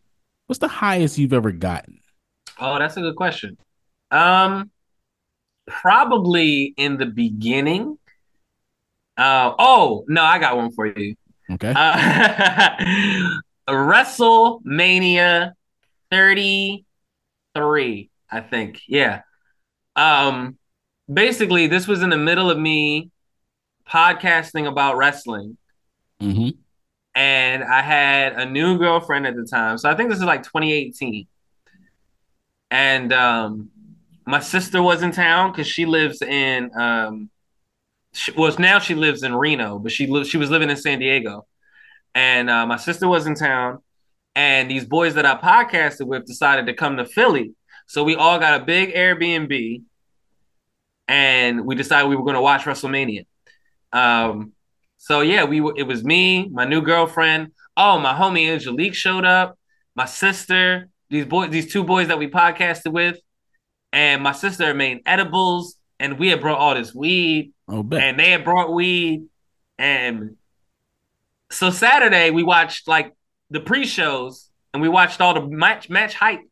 [0.47, 1.99] what's the highest you've ever gotten?
[2.61, 3.59] Oh, that's a good question.
[4.11, 4.71] Um,
[5.67, 7.99] probably in the beginning.
[9.17, 11.17] Uh, oh no, I got one for you.
[11.51, 11.73] Okay.
[11.75, 12.77] Uh,
[13.69, 15.53] WrestleMania
[17.57, 18.83] 33, I think.
[18.89, 19.23] Yeah.
[19.97, 20.59] Um,
[21.13, 23.11] basically, this was in the middle of me
[23.89, 25.59] podcasting about wrestling,
[26.21, 26.67] hmm
[27.15, 29.79] and I had a new girlfriend at the time.
[29.79, 31.27] So I think this is like 2018.
[32.71, 33.71] And um,
[34.27, 37.31] my sister was in town because she lives in um,
[38.13, 40.99] she, well now she lives in Reno, but she li- she was living in San
[41.01, 41.47] Diego.
[42.15, 43.81] And uh, my sister was in town,
[44.37, 47.55] and these boys that I podcasted with decided to come to Philly.
[47.87, 49.83] So we all got a big Airbnb,
[51.09, 53.25] and we decided we were going to watch WrestleMania.
[53.93, 54.53] Um,
[54.99, 57.53] so yeah, we it was me, my new girlfriend.
[57.79, 59.59] Oh, my homie Angelique showed up.
[59.95, 63.19] My sister, these boys, these two boys that we podcasted with,
[63.91, 68.33] and my sister made edibles, and we had brought all this weed, Oh, and they
[68.33, 69.25] had brought weed,
[69.79, 70.37] and
[71.51, 73.15] so Saturday we watched like
[73.51, 76.43] the pre-shows, and we watched all the match match hype,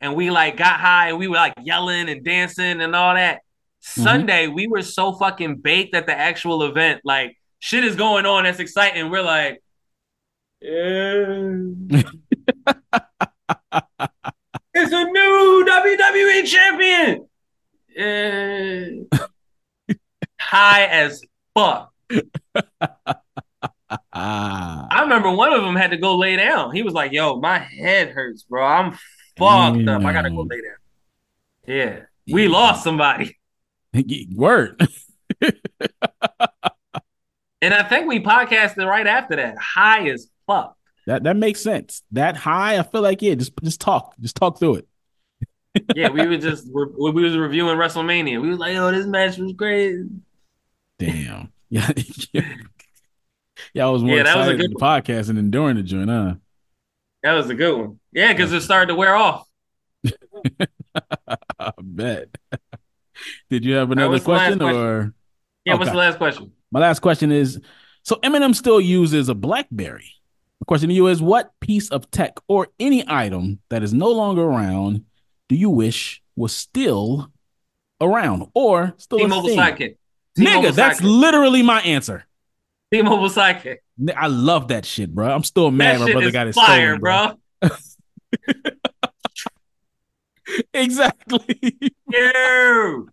[0.00, 3.36] and we like got high, and we were like yelling and dancing and all that.
[3.36, 4.02] Mm-hmm.
[4.02, 8.44] Sunday we were so fucking baked at the actual event, like shit is going on
[8.44, 9.10] that's exciting.
[9.10, 9.62] We're like,
[10.60, 12.02] yeah.
[14.74, 17.26] it's a new WWE champion.
[17.96, 18.88] Yeah.
[20.40, 21.22] High as
[21.54, 21.92] fuck.
[24.12, 24.86] ah.
[24.90, 26.74] I remember one of them had to go lay down.
[26.74, 28.64] He was like, "Yo, my head hurts, bro.
[28.64, 28.92] I'm
[29.36, 30.02] fucked up.
[30.04, 30.76] I gotta go lay down."
[31.66, 32.00] Yeah,
[32.32, 32.50] we Yeah.
[32.50, 33.38] lost somebody,
[34.34, 34.80] Word.
[35.40, 35.54] and
[37.74, 39.56] I think we podcasted right after that.
[39.58, 40.76] High as fuck.
[41.06, 42.02] That that makes sense.
[42.12, 43.34] That high, I feel like yeah.
[43.34, 44.14] Just just talk.
[44.20, 44.88] Just talk through it.
[45.94, 48.40] Yeah, we were just we we was reviewing WrestleMania.
[48.40, 49.96] We was like, "Yo, this match was great."
[50.98, 51.52] Damn.
[51.68, 51.90] Yeah.
[53.72, 53.86] Yeah.
[53.86, 56.34] I was more Yeah, that was a excited good podcast and enduring the joint, huh?
[57.22, 58.00] That was a good one.
[58.12, 59.48] Yeah, because it started to wear off.
[61.58, 62.28] I bet.
[63.50, 64.76] Did you have another last question, question?
[64.76, 65.14] or
[65.64, 66.52] Yeah, what's the last question?
[66.70, 67.60] my last question is
[68.02, 70.10] so Eminem still uses a BlackBerry.
[70.60, 74.10] The question to you is what piece of tech or any item that is no
[74.10, 75.04] longer around
[75.48, 77.30] do you wish was still
[78.00, 79.58] around or still a T-Mobile thing?
[79.58, 79.96] Sidekick.
[80.36, 82.26] T-Mobile Nigga, that's literally my answer.
[82.94, 83.78] T-Mobile Sidekick.
[84.00, 85.28] N- I love that shit, bro.
[85.28, 87.34] I'm still mad my brother got his fire, stolen, bro.
[87.60, 87.70] bro.
[90.74, 91.76] Exactly.
[92.12, 93.08] Ew.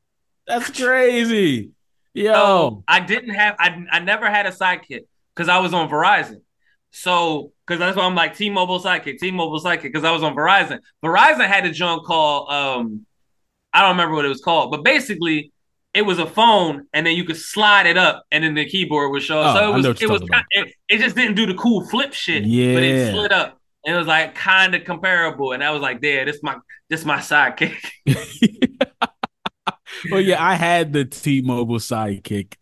[0.45, 1.71] That's crazy.
[2.13, 2.34] Yo.
[2.34, 6.41] So I didn't have I I never had a sidekick because I was on Verizon.
[6.91, 10.79] So because that's why I'm like T-Mobile sidekick, T-Mobile sidekick, because I was on Verizon.
[11.03, 12.51] Verizon had a joint call.
[12.51, 13.05] um
[13.73, 15.53] I don't remember what it was called, but basically
[15.93, 19.11] it was a phone and then you could slide it up and then the keyboard
[19.11, 19.55] would show up.
[19.55, 20.43] Oh, so it was it was about.
[20.51, 23.59] it, it just didn't do the cool flip shit, Yeah, but it slid up.
[23.85, 26.55] and it was like kind of comparable, and I was like, "There, this my
[26.89, 27.77] this my sidekick."
[30.11, 32.55] well, yeah, I had the T-Mobile sidekick,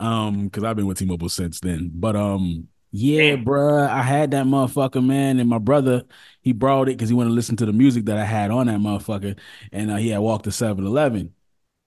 [0.00, 1.90] um, because I've been with T-Mobile since then.
[1.94, 6.02] But um, yeah, bruh, I had that motherfucker, man, and my brother
[6.40, 8.66] he brought it because he wanted to listen to the music that I had on
[8.66, 9.38] that motherfucker,
[9.70, 11.32] and uh, he had walked to 7-Eleven.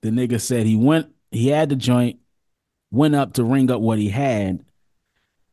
[0.02, 2.20] The nigga said he went, he had the joint,
[2.92, 4.64] went up to ring up what he had,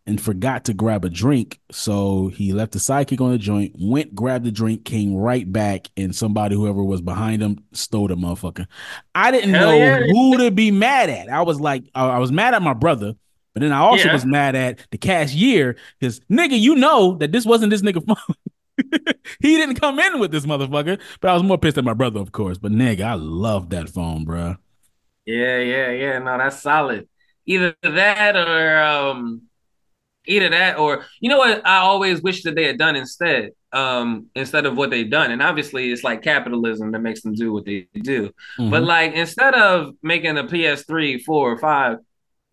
[0.04, 1.60] and forgot to grab a drink.
[1.70, 5.88] So he left the sidekick on the joint, went, grabbed the drink, came right back,
[5.96, 8.66] and somebody, whoever was behind him, stole the motherfucker.
[9.14, 10.00] I didn't Hell know yeah.
[10.00, 11.28] who to be mad at.
[11.28, 13.14] I was like, I was mad at my brother,
[13.54, 14.12] but then I also Yeah.
[14.12, 18.36] was mad at the cashier because nigga, you know that this wasn't this nigga phone.
[19.40, 22.20] he didn't come in with this motherfucker, but I was more pissed at my brother,
[22.20, 22.58] of course.
[22.58, 24.56] But nigga, I love that phone, bro.
[25.26, 26.18] Yeah, yeah, yeah.
[26.18, 27.08] No, that's solid.
[27.46, 29.42] Either that or um
[30.26, 33.50] either that or you know what I always wish that they had done instead.
[33.72, 35.30] Um, instead of what they've done.
[35.30, 38.30] And obviously it's like capitalism that makes them do what they do.
[38.68, 38.86] But Mhm.
[38.86, 41.98] like instead of making a PS3, four, or five,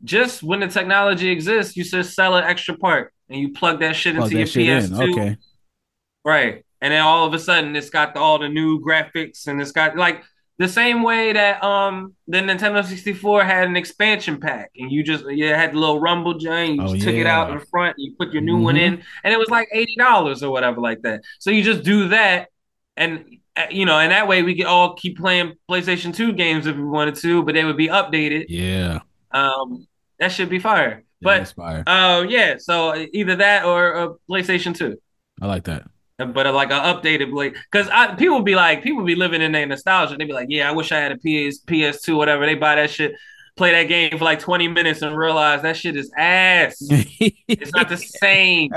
[0.04, 3.98] just when the technology exists, you just sell an extra part and you plug that
[3.98, 4.92] shit Plug into your shit in.
[4.92, 5.12] PS2.
[5.12, 5.38] Okay.
[6.30, 6.64] Right.
[6.82, 9.72] And then all of a sudden it's got the, all the new graphics and it's
[9.72, 10.24] got like
[10.58, 15.24] the same way that um the Nintendo 64 had an expansion pack and you just
[15.30, 18.14] you had the little rumble joint, you Oh, just took it out in front, you
[18.20, 18.82] put your new one Mhm.
[18.88, 21.22] in, and it was like $80 or whatever like that.
[21.40, 22.50] So you just do that
[22.98, 23.12] and
[23.58, 26.76] uh, you know, and that way we could all keep playing PlayStation 2 games if
[26.76, 28.46] we wanted to, but they would be updated.
[28.50, 29.00] Yeah.
[29.32, 29.88] Um
[30.20, 31.04] that should be fire.
[31.22, 31.84] Yeah, that's But fire.
[31.88, 32.74] oh yeah, so
[33.20, 34.98] either that or uh, PlayStation 2
[35.42, 35.84] I like that.
[36.26, 37.56] But uh, like an updated Blade.
[37.72, 40.16] Because I people be like, people be living in their nostalgia.
[40.18, 42.46] They be like, yeah, I wish I had a PS PS2, whatever.
[42.46, 43.16] They buy that shit,
[43.56, 46.78] play that game for like 20 minutes and realize that shit is ass.
[46.90, 48.72] it's not the same.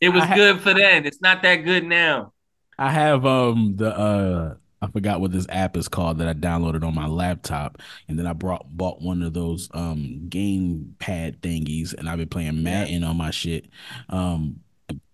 [0.00, 1.06] It was I ha- good for then.
[1.06, 2.32] It's not that good now.
[2.78, 6.84] I have um the uh I forgot what this app is called that I downloaded
[6.84, 7.78] on my laptop,
[8.08, 12.28] and then I brought bought one of those um game pad thingies, and I've been
[12.28, 13.66] playing Madden on my shit.
[14.10, 14.60] Um,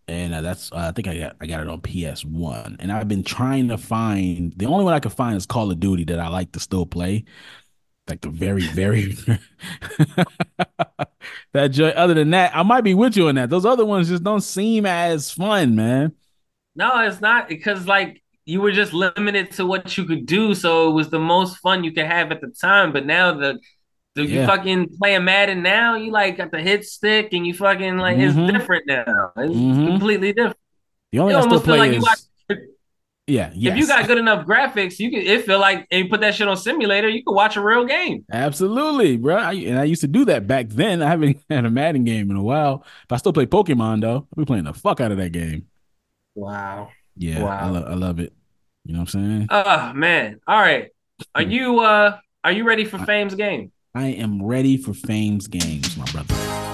[0.08, 2.90] and uh, that's uh, I think I got I got it on PS One, and
[2.92, 6.04] I've been trying to find the only one I can find is Call of Duty
[6.04, 7.24] that I like to still play.
[8.08, 9.12] Like the very, very
[11.52, 11.90] that joy.
[11.90, 13.48] Other than that, I might be with you on that.
[13.48, 16.12] Those other ones just don't seem as fun, man.
[16.74, 20.90] No, it's not because like you were just limited to what you could do, so
[20.90, 22.92] it was the most fun you could have at the time.
[22.92, 23.60] But now the
[24.16, 24.46] you Yeah.
[24.46, 28.48] fucking playing Madden now, you like got the hit stick and you fucking like Mhm.
[28.48, 29.32] it's different now.
[29.36, 29.86] It's Mhm.
[29.86, 30.56] completely different.
[31.12, 32.18] The only You I still feel play like is you watch
[33.28, 33.72] yeah, yes.
[33.74, 35.20] if you got good enough graphics, you can.
[35.20, 37.84] it feel like and you put that shit on simulator, you could watch a real
[37.84, 38.24] game.
[38.32, 39.36] Absolutely, bro.
[39.36, 41.00] I, and I used to do that back then.
[41.02, 44.26] I haven't had a Madden game in a while, but I still play Pokemon though.
[44.36, 45.66] I'll be playing the fuck out of that game.
[46.34, 46.88] Wow.
[47.16, 48.32] Yeah, I, lo- I love it.
[48.84, 49.46] You know what I'm saying?
[49.50, 50.40] Oh man.
[50.46, 50.88] All right.
[51.34, 53.70] Are you uh are you ready for Fame's game?
[53.94, 56.71] I am ready for Fame's games, my brother.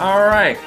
[0.00, 0.58] All right.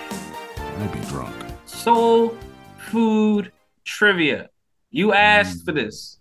[0.77, 1.35] I'll be drunk.
[1.65, 2.37] Soul
[2.77, 3.51] food
[3.83, 4.49] trivia.
[4.91, 6.19] You asked for this.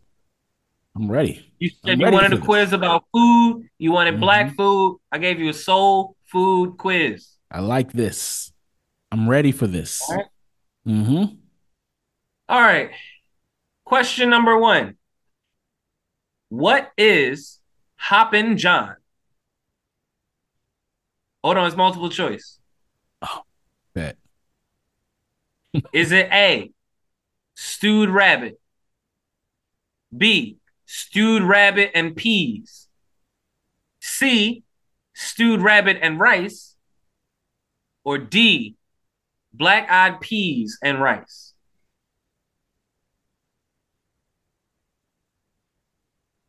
[0.96, 1.52] I'm ready.
[1.58, 2.44] You I'm you wanted a this.
[2.44, 3.68] quiz about food.
[3.78, 4.20] You wanted Mhm.
[4.20, 4.98] black food.
[5.10, 7.36] I gave you a soul food quiz.
[7.50, 8.52] I like this.
[9.10, 10.00] I'm ready for this.
[10.08, 10.26] All right.
[10.86, 11.34] Mm-hmm.
[12.48, 12.90] All right.
[13.84, 14.96] Question number one.
[16.48, 17.58] What is
[17.96, 18.96] Hoppin' John?
[21.44, 22.58] Hold on, it's multiple choice.
[23.94, 24.16] Bet.
[25.93, 26.70] Is it A,
[27.55, 28.61] stewed rabbit?
[30.16, 32.89] B, stewed rabbit and peas?
[34.01, 34.64] C,
[35.14, 36.77] stewed rabbit and rice?
[38.05, 38.77] Or D,
[39.53, 41.55] black eyed peas and rice?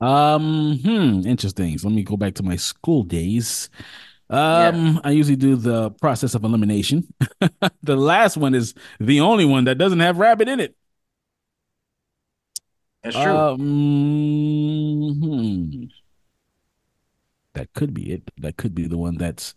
[0.01, 1.77] Um, hmm, interesting.
[1.77, 3.69] So let me go back to my school days.
[4.29, 7.13] Um, I usually do the process of elimination.
[7.83, 10.75] the last one is the only one that doesn't have rabbit in it.
[13.03, 13.35] That's true.
[13.35, 13.59] Um,
[15.21, 15.83] hmm.
[17.53, 18.23] That could be it.
[18.37, 19.53] That could be the one that's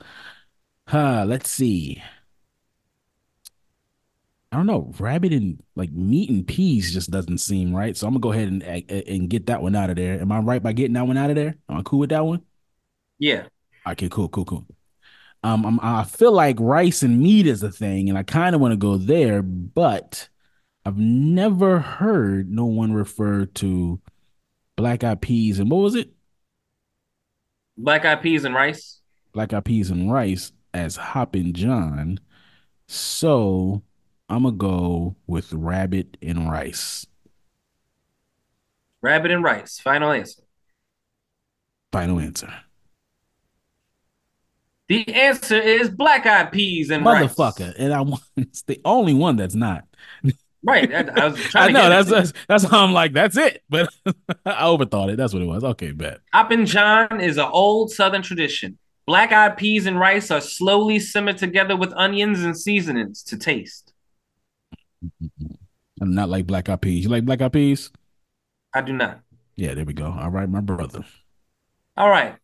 [0.89, 2.03] huh, let's see.
[4.53, 7.97] I don't know, rabbit and like meat and peas just doesn't seem right.
[7.97, 10.21] So I'm gonna go ahead and and get that one out of there.
[10.21, 11.57] Am I right by getting that one out of there?
[11.69, 12.43] Am I cool with that one?
[13.19, 13.47] Yeah.
[13.89, 14.67] Okay, cool, cool, cool.
[15.43, 18.61] Um, I'm, I feel like rice and meat is a thing, and I kind of
[18.61, 20.29] want to go there, but
[20.85, 24.01] I've never heard no one refer to
[24.77, 26.11] black eyed peas and what was it?
[27.77, 29.01] Black eyed peas and rice.
[29.33, 32.21] Black eyed peas and rice as Hoppin' John.
[32.87, 33.83] So
[34.29, 37.07] I'm gonna go with rabbit and rice.
[39.03, 39.81] Rabbit and rice.
[39.81, 40.43] Final answer.
[41.93, 42.53] Final answer.
[44.89, 47.75] The answer is black eyed peas and motherfucker, rice.
[47.79, 49.85] and I want it's the only one that's not.
[50.63, 51.77] Right, I, I was trying.
[51.77, 53.89] I know that's, that's that's how I'm like that's it, but
[54.47, 55.17] I overthought it.
[55.17, 55.65] That's what it was.
[55.65, 56.21] Okay, bet.
[56.33, 58.79] Hoppin' John is an old Southern tradition.
[59.07, 63.93] Black eyed peas and rice are slowly simmered together with onions and seasonings to taste.
[66.01, 67.05] I'm not like black eyed peas.
[67.05, 67.91] You like black eyed peas?
[68.75, 69.21] I do not.
[69.55, 70.07] Yeah, there we go.
[70.07, 71.05] All right, my brother.
[71.97, 72.37] All right.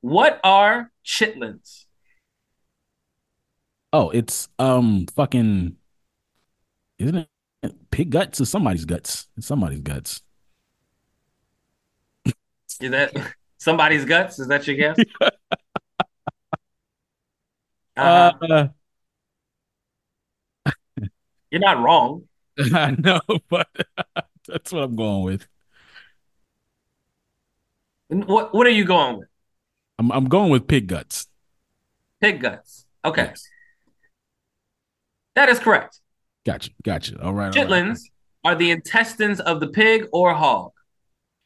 [0.00, 1.84] What are chitlins?
[3.92, 5.76] Oh, it's um fucking
[6.98, 7.28] isn't
[7.62, 9.28] it pig guts or somebody's guts?
[9.36, 10.22] It's somebody's guts.
[12.80, 13.12] Is that
[13.58, 14.38] somebody's guts?
[14.38, 15.02] Is that your guess?
[17.96, 18.68] Uh, Uh-huh.
[21.50, 22.24] You're not wrong.
[22.74, 23.68] I know, but
[24.46, 25.46] that's what I'm going with.
[28.08, 29.27] What What are you going with?
[29.98, 31.26] I'm I'm going with pig guts.
[32.20, 32.86] Pig guts.
[33.04, 33.42] Okay, Yes.
[35.34, 36.00] that is correct.
[36.44, 37.20] Gotcha, gotcha.
[37.22, 37.46] All right.
[37.56, 37.68] all right.
[37.68, 38.00] Chitlins
[38.44, 40.72] are the intestines of the pig or hog.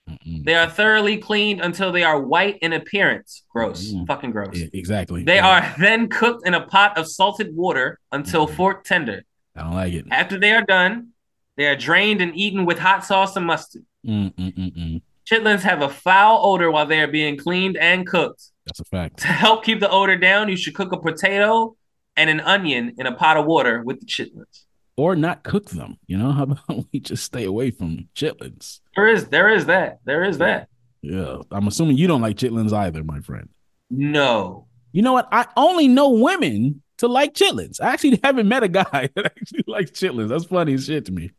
[0.08, 0.44] Mm-mm.
[0.44, 3.44] They are thoroughly cleaned until they are white in appearance.
[3.50, 3.92] Gross.
[3.92, 4.06] Mm.
[4.06, 4.56] Fucking gross.
[4.58, 5.22] Yeah, exactly.
[5.24, 8.54] They Yeah, are then cooked in a pot of salted water until Mhm.
[8.56, 9.22] fork tender.
[9.54, 10.06] I don't like it.
[10.10, 11.08] After they are done,
[11.56, 13.84] they are drained and eaten with hot sauce and mustard.
[14.06, 15.02] Mm-mm-mm-mm.
[15.32, 18.50] Chitlins have a foul odor while they are being cleaned and cooked.
[18.66, 19.20] That's a fact.
[19.20, 21.74] To help keep the odor down, you should cook a potato
[22.16, 24.64] and an onion in a pot of water with the chitlins.
[24.94, 25.96] Or not cook them.
[26.06, 28.80] You know, how about we just stay away from chitlins?
[28.94, 30.00] There is there is that.
[30.04, 30.68] There is that.
[31.00, 33.48] Yeah, I'm assuming you don't like chitlins either, my friend.
[33.88, 34.66] No.
[34.92, 35.28] You know what?
[35.32, 37.80] I only know women to like chitlins.
[37.80, 40.28] I actually haven't met a guy that actually likes chitlins.
[40.28, 41.30] That's funny as shit to me.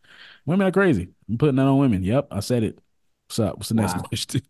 [0.48, 1.10] Women are crazy.
[1.30, 2.02] I'm putting that on women.
[2.02, 2.80] Yep, I said it.
[3.34, 3.58] What's up?
[3.58, 4.02] What's the next Wow.
[4.04, 4.42] question?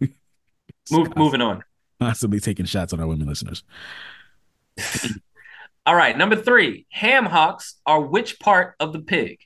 [0.90, 1.62] Move moving on.
[2.00, 3.62] Constantly taking shots on our women listeners.
[5.84, 6.86] All right, number three.
[6.92, 9.40] Ham hocks are which part of the pig?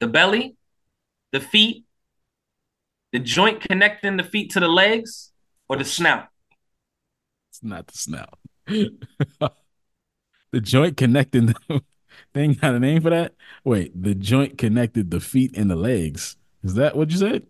[0.00, 0.56] The belly,
[1.32, 1.86] the feet,
[3.12, 5.32] the joint connecting the feet to the legs,
[5.70, 6.28] or the snout?
[7.48, 8.38] It's not the snout.
[8.66, 11.82] the joint connecting the
[12.36, 13.34] thing got a name for that?
[13.64, 16.36] Wait, the joint connected the feet and the legs.
[16.62, 17.46] Is that what you said?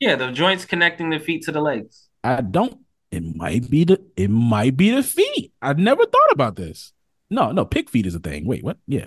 [0.00, 2.08] Yeah, the joints connecting the feet to the legs.
[2.22, 2.78] I don't.
[3.10, 4.00] It might be the.
[4.16, 5.52] It might be the feet.
[5.62, 6.92] I've never thought about this.
[7.30, 8.46] No, no, pig feet is a thing.
[8.46, 8.78] Wait, what?
[8.86, 9.06] Yeah.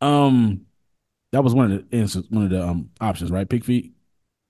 [0.00, 0.66] Um,
[1.32, 2.26] that was one of the answers.
[2.30, 3.48] One of the um options, right?
[3.48, 3.94] Pig feet.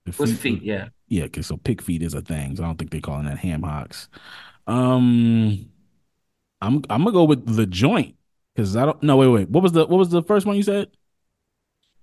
[0.07, 0.63] The What's feet?
[0.63, 0.89] Yeah.
[1.09, 1.25] Yeah.
[1.25, 1.43] Okay.
[1.43, 2.57] So pig feet is a thing.
[2.57, 4.09] So I don't think they're calling that ham hocks.
[4.67, 5.71] Um,
[6.61, 8.17] I'm I'm gonna go with the joint
[8.55, 9.03] because I don't.
[9.03, 9.51] No, wait, wait.
[9.51, 10.89] What was the what was the first one you said?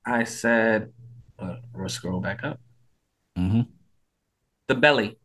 [0.05, 0.91] I said,
[1.39, 2.59] uh, I'm scroll back up.
[3.37, 3.61] Mm-hmm.
[4.67, 5.17] The belly.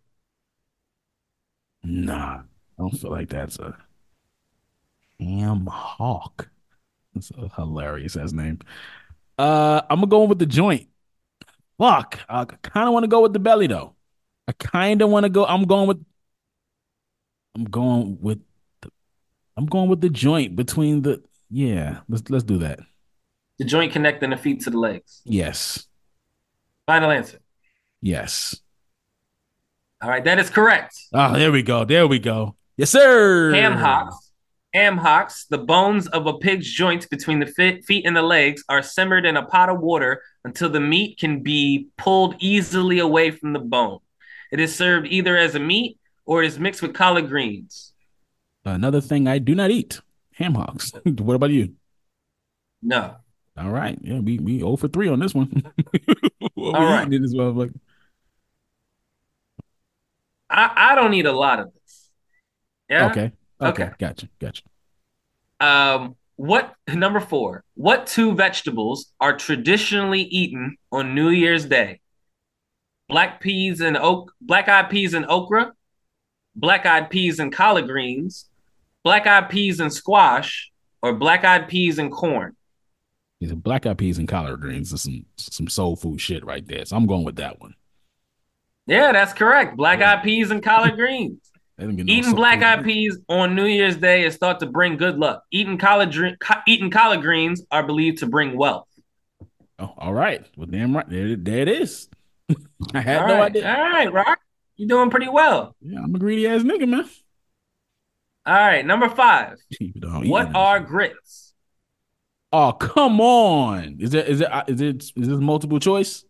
[1.82, 2.42] Nah, I
[2.78, 3.76] don't feel like that's a
[5.20, 6.48] ham hock.
[7.14, 8.58] That's a hilarious ass name.
[9.38, 10.88] Uh, I'm gonna go with the joint.
[11.78, 13.94] Fuck, I kind of want to go with the belly though.
[14.48, 15.44] I kind of want to go.
[15.44, 16.04] I'm going with.
[17.54, 18.40] I'm going with.
[19.56, 21.22] I'm going with the joint between the.
[21.50, 22.80] Yeah, let's let's do that.
[23.58, 25.22] The joint connecting the feet to the legs.
[25.24, 25.86] Yes,
[26.86, 27.38] Final answer.
[28.02, 28.60] yes.
[30.02, 30.94] All right, that is correct.
[31.14, 31.84] Oh, there we go.
[31.86, 32.54] There we go.
[32.76, 33.52] Yes, sir.
[33.54, 34.30] Ham hocks.
[34.74, 37.46] Ham hocks, the bones of a pig's joints between the
[37.86, 41.42] feet and the legs, are simmered in a pot of water until the meat can
[41.42, 44.00] be pulled easily away from the bone.
[44.52, 47.94] It is served either as a meat or it is mixed with collard greens.
[48.66, 50.00] Another thing I do not eat:
[50.34, 50.92] ham hocks.
[51.04, 51.74] what about you?
[52.82, 53.16] No.
[53.56, 53.98] All right.
[54.02, 55.62] Yeah, we we 0 for 3 on this one.
[56.56, 57.08] All right.
[57.08, 57.78] this motherfucker?
[60.50, 62.10] I, I don't eat a lot of this.
[62.88, 63.06] Yeah.
[63.10, 63.32] Okay.
[63.60, 63.84] Okay.
[63.84, 63.92] Okay.
[63.98, 64.28] Gotcha.
[64.38, 64.62] Gotcha.
[65.60, 67.64] Um, what number four?
[67.74, 72.00] What two vegetables are traditionally eaten on New Year's Day?
[73.08, 75.72] Black peas and oak, black eyed peas and okra,
[76.54, 78.46] black eyed peas and collard greens,
[79.06, 82.56] black eyed peas and squash, or black eyed peas and corn?
[83.40, 84.90] These are black eyed peas and collard greens.
[84.90, 86.84] This is some some soul food shit right there.
[86.84, 87.74] So I'm going with that one.
[88.88, 89.76] Yeah, that's correct.
[89.76, 91.38] Black eyed peas and collard greens.
[91.78, 95.44] no Eating black eyed peas on New Year's Day is thought to bring good luck.
[95.52, 98.88] Eating collard co- eating collard greens are believed to bring wealth.
[99.78, 100.44] Oh, all right.
[100.56, 101.08] Well, damn right.
[101.08, 102.08] There, there it is.
[102.94, 103.54] I had all no right.
[103.54, 103.68] idea.
[103.72, 104.40] All right, Roc.
[104.76, 105.76] You're doing pretty well.
[105.80, 107.08] Yeah, I'm a greedy ass nigga, man.
[108.46, 109.58] All right, number five.
[110.00, 111.54] What are grits?
[112.52, 113.96] Oh, come on.
[113.98, 116.24] Is it is it is it is this multiple choice?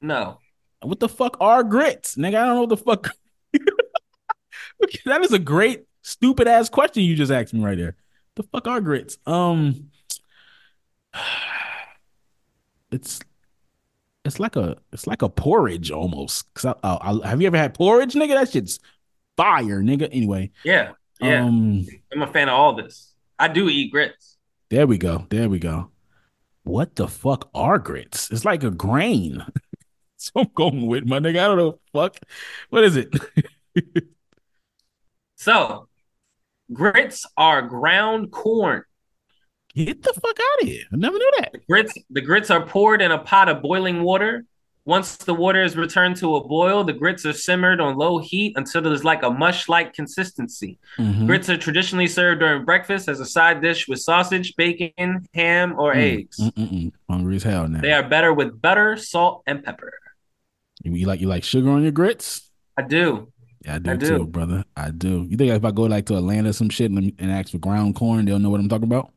[0.00, 0.38] No.
[0.82, 2.14] What the fuck are grits?
[2.14, 3.10] Nigga, I don't know what the fuck.
[5.04, 7.96] that is a great stupid ass question you just asked me right there.
[8.36, 9.18] The fuck are grits?
[9.26, 9.90] Um
[12.92, 13.18] it's
[14.24, 16.52] it's like a it's like a porridge almost.
[16.54, 18.34] Cause I, I, I, have you ever had porridge, nigga?
[18.34, 18.78] That shit's
[19.36, 20.08] fire, nigga.
[20.10, 21.44] Anyway, yeah, yeah.
[21.44, 23.12] Um, I'm a fan of all this.
[23.38, 24.36] I do eat grits.
[24.70, 25.26] There we go.
[25.30, 25.90] There we go.
[26.64, 28.30] What the fuck are grits?
[28.30, 29.44] It's like a grain.
[30.16, 31.38] so I'm going with my nigga.
[31.38, 31.78] I don't know.
[31.92, 32.18] Fuck.
[32.70, 33.14] What is it?
[35.36, 35.88] so,
[36.72, 38.82] grits are ground corn.
[39.74, 40.84] Get the fuck out of here.
[40.92, 41.52] I never knew that.
[41.52, 44.44] The grits, the grits are poured in a pot of boiling water.
[44.86, 48.52] Once the water is returned to a boil, the grits are simmered on low heat
[48.56, 50.78] until there's like a mush-like consistency.
[50.96, 51.26] Mm-hmm.
[51.26, 55.92] Grits are traditionally served during breakfast as a side dish with sausage, bacon, ham, or
[55.92, 56.18] mm.
[56.18, 56.38] eggs.
[56.38, 56.92] Mm-mm-mm.
[57.10, 57.80] Hungry as hell now.
[57.80, 59.92] They are better with butter, salt, and pepper.
[60.84, 62.48] You like you like sugar on your grits?
[62.76, 63.32] I do.
[63.64, 64.06] Yeah, I do, I do.
[64.06, 64.64] too, brother.
[64.76, 65.26] I do.
[65.28, 67.58] You think if I go like to Atlanta or some shit and, and ask for
[67.58, 69.10] ground corn, they'll know what I'm talking about?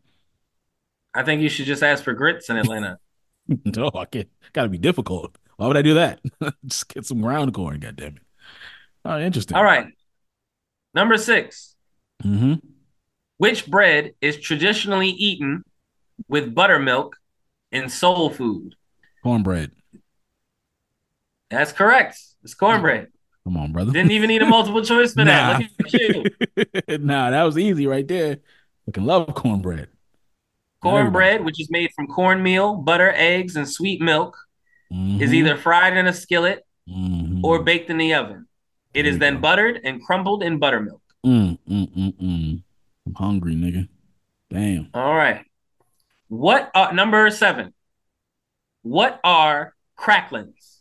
[1.14, 2.98] I think you should just ask for grits in Atlanta.
[3.78, 4.30] no, I can't.
[4.52, 5.38] Gotta be difficult.
[5.60, 6.22] Why would I do that?
[6.66, 7.82] just get some ground corn.
[7.82, 8.22] God damn it.
[9.04, 9.58] Oh, interesting.
[9.58, 9.88] All right.
[10.94, 11.76] Number 6
[12.24, 12.54] mm-hmm.
[13.40, 15.66] Which bread is traditionally eaten
[16.30, 17.18] with buttermilk
[17.74, 18.76] in soul food?
[19.22, 19.72] Cornbread.
[21.50, 22.18] That's correct.
[22.42, 23.08] It's cornbread.
[23.44, 23.92] Come on, brother.
[23.92, 25.60] Didn't even need a multiple choice for nah.
[25.60, 27.02] that.
[27.02, 28.38] Nah, that was easy right there.
[28.94, 29.90] Can love cornbread.
[30.82, 34.38] Cornbread, which is made from cornmeal, butter, eggs, and sweet milk,
[34.92, 35.22] mm-hmm.
[35.22, 37.44] is either fried in a skillet mm-hmm.
[37.44, 38.48] or baked in the oven.
[38.94, 41.02] It is then buttered and crumbled in buttermilk.
[41.26, 42.64] Mm, mm, mm, mm.
[43.06, 43.88] I'm hungry, nigga.
[44.50, 44.90] Damn.
[44.94, 45.46] All right.
[46.28, 47.74] What are number seven?
[48.82, 50.80] What are cracklings?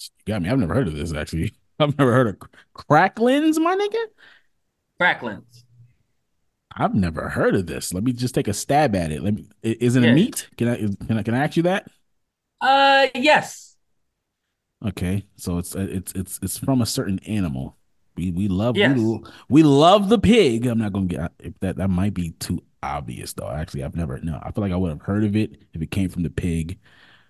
[0.00, 0.50] You got me.
[0.50, 1.54] I've never heard of this actually.
[1.78, 2.36] I've never heard of
[2.72, 4.04] cracklings, my nigga.
[4.98, 5.63] Cracklings.
[6.76, 7.94] I've never heard of this.
[7.94, 9.22] Let me just take a stab at it.
[9.22, 9.46] Let me.
[9.62, 10.10] Is it yeah.
[10.10, 10.48] a meat?
[10.56, 11.88] Can I can I can I ask you that?
[12.60, 13.76] Uh, yes.
[14.84, 17.76] Okay, so it's uh, it's it's it's from a certain animal.
[18.16, 18.98] We we love yes.
[18.98, 20.66] we, we love the pig.
[20.66, 23.50] I'm not gonna get if that that might be too obvious though.
[23.50, 24.40] Actually, I've never no.
[24.42, 26.78] I feel like I would have heard of it if it came from the pig.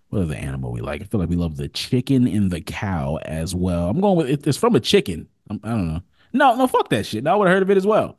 [0.08, 1.02] What other animal we like?
[1.02, 3.88] I feel like we love the chicken and the cow as well.
[3.88, 5.28] I'm going with it, it's from a chicken.
[5.50, 6.02] I'm, I do not know.
[6.32, 7.26] No, no, fuck that shit.
[7.26, 8.18] I would have heard of it as well.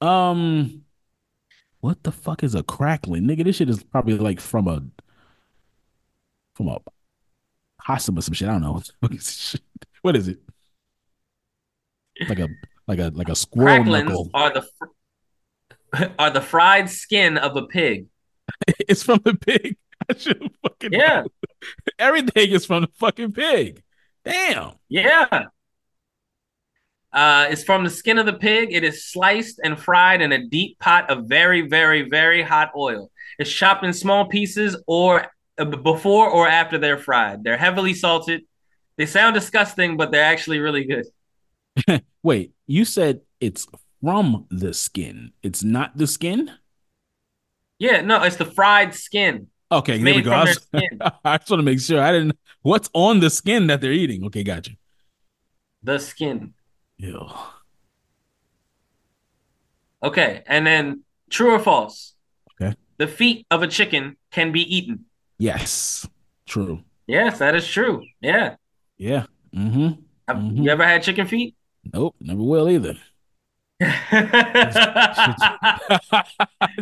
[0.00, 0.84] Um,
[1.80, 3.44] what the fuck is a crackling, nigga?
[3.44, 4.82] This shit is probably like from a
[6.54, 6.78] from a
[7.80, 8.48] possum or some shit.
[8.48, 8.82] I don't know.
[10.02, 10.38] what is it?
[12.28, 12.48] Like a
[12.86, 14.30] like a like a squirrel knuckle.
[14.34, 18.06] Are the fr- are the fried skin of a pig?
[18.66, 19.76] it's from the pig.
[20.08, 21.22] I should fucking yeah.
[21.22, 21.28] Know.
[21.98, 23.82] Everything is from the fucking pig.
[24.24, 24.72] Damn.
[24.88, 25.46] Yeah.
[27.12, 28.72] Uh, it's from the skin of the pig.
[28.72, 33.10] It is sliced and fried in a deep pot of very, very, very hot oil.
[33.38, 35.26] It's chopped in small pieces or
[35.58, 37.44] uh, before or after they're fried.
[37.44, 38.42] They're heavily salted.
[38.96, 42.02] They sound disgusting, but they're actually really good.
[42.22, 43.66] Wait, you said it's
[44.02, 45.32] from the skin.
[45.42, 46.50] It's not the skin?
[47.78, 49.48] Yeah, no, it's the fried skin.
[49.70, 50.32] Okay, there we go.
[50.32, 50.66] I, was,
[51.24, 52.38] I just want to make sure I didn't.
[52.62, 54.24] What's on the skin that they're eating?
[54.24, 54.72] Okay, gotcha.
[55.82, 56.54] The skin.
[56.98, 57.26] Ew.
[60.02, 62.14] Okay, and then true or false?
[62.60, 62.74] Okay.
[62.98, 65.06] The feet of a chicken can be eaten.
[65.38, 66.06] Yes.
[66.46, 66.82] True.
[67.06, 68.04] Yes, that is true.
[68.20, 68.56] Yeah.
[68.96, 69.26] Yeah.
[69.54, 70.02] Mm-hmm.
[70.28, 70.62] Have mm-hmm.
[70.62, 71.54] you ever had chicken feet?
[71.92, 72.96] Nope, never will either.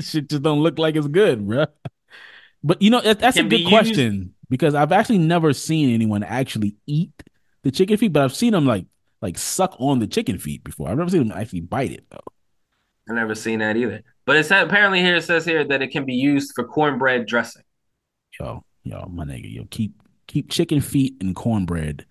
[0.00, 1.66] shit just don't look like it's good, bro.
[2.64, 4.30] But you know that, that's a good question used...
[4.48, 7.12] because I've actually never seen anyone actually eat
[7.62, 8.86] the chicken feet, but I've seen them like
[9.22, 10.88] like suck on the chicken feet before.
[10.88, 12.18] I've never seen them actually bite it though.
[13.08, 14.02] I've never seen that either.
[14.24, 17.62] But it's apparently here it says here that it can be used for cornbread dressing.
[18.38, 22.04] Yo, yo, my nigga, yo, keep keep chicken feet and cornbread.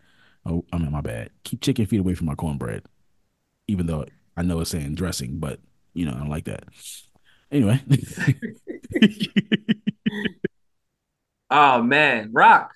[0.45, 1.31] Oh, I mean my bad.
[1.43, 2.83] Keep chicken feet away from my cornbread.
[3.67, 4.05] Even though
[4.37, 5.59] I know it's saying dressing, but
[5.93, 6.63] you know, I don't like that.
[7.51, 7.81] Anyway.
[11.49, 12.71] oh man, Roc.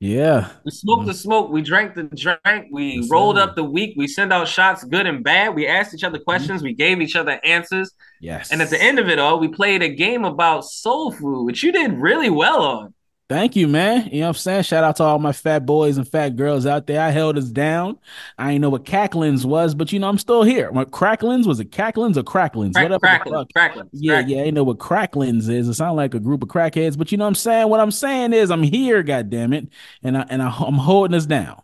[0.00, 0.48] Yeah.
[0.64, 1.50] We smoked the smoke.
[1.50, 2.68] We drank the drink.
[2.70, 3.42] We yes, rolled sir.
[3.42, 3.94] up the week.
[3.98, 5.54] We send out shots, good and bad.
[5.54, 6.24] We asked each other mm-hmm.
[6.24, 6.62] questions.
[6.62, 7.92] We gave each other answers.
[8.18, 8.50] Yes.
[8.50, 11.62] And at the end of it all, we played a game about soul food, which
[11.62, 12.94] you did really well on.
[13.30, 14.08] Thank you, man.
[14.10, 14.62] You know what I'm saying?
[14.64, 17.00] Shout out to all my fat boys and fat girls out there.
[17.00, 17.96] I held us down.
[18.36, 20.72] I ain't know what cacklins was, but you know, I'm still here.
[20.72, 22.72] What cracklins was it cacklins or cracklins?
[22.72, 23.06] Crack, Whatever.
[23.06, 24.28] Cracklins, cracklins, yeah, cracklins.
[24.30, 24.42] yeah.
[24.42, 25.68] I know what cracklins is.
[25.68, 27.68] It sounds like a group of crackheads, but you know what I'm saying?
[27.68, 29.68] What I'm saying is I'm here, God damn it.
[30.02, 31.62] And I and I, I'm holding us down.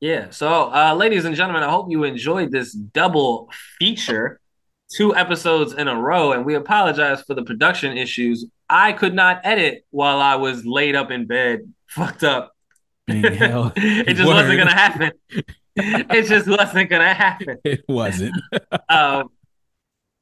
[0.00, 0.30] Yeah.
[0.30, 4.40] So uh, ladies and gentlemen, I hope you enjoyed this double feature
[4.90, 8.46] two episodes in a row, and we apologize for the production issues.
[8.68, 12.52] I could not edit while I was laid up in bed, fucked up.
[13.08, 14.34] it just Word.
[14.34, 15.12] wasn't gonna happen.
[15.76, 17.58] it just wasn't gonna happen.
[17.64, 18.34] It wasn't.
[18.88, 19.28] um,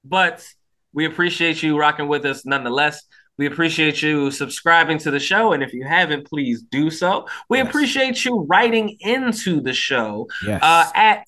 [0.04, 0.44] but
[0.92, 3.02] we appreciate you rocking with us nonetheless.
[3.38, 5.52] We appreciate you subscribing to the show.
[5.52, 7.26] And if you haven't, please do so.
[7.48, 7.68] We yes.
[7.68, 10.60] appreciate you writing into the show yes.
[10.62, 11.26] uh, at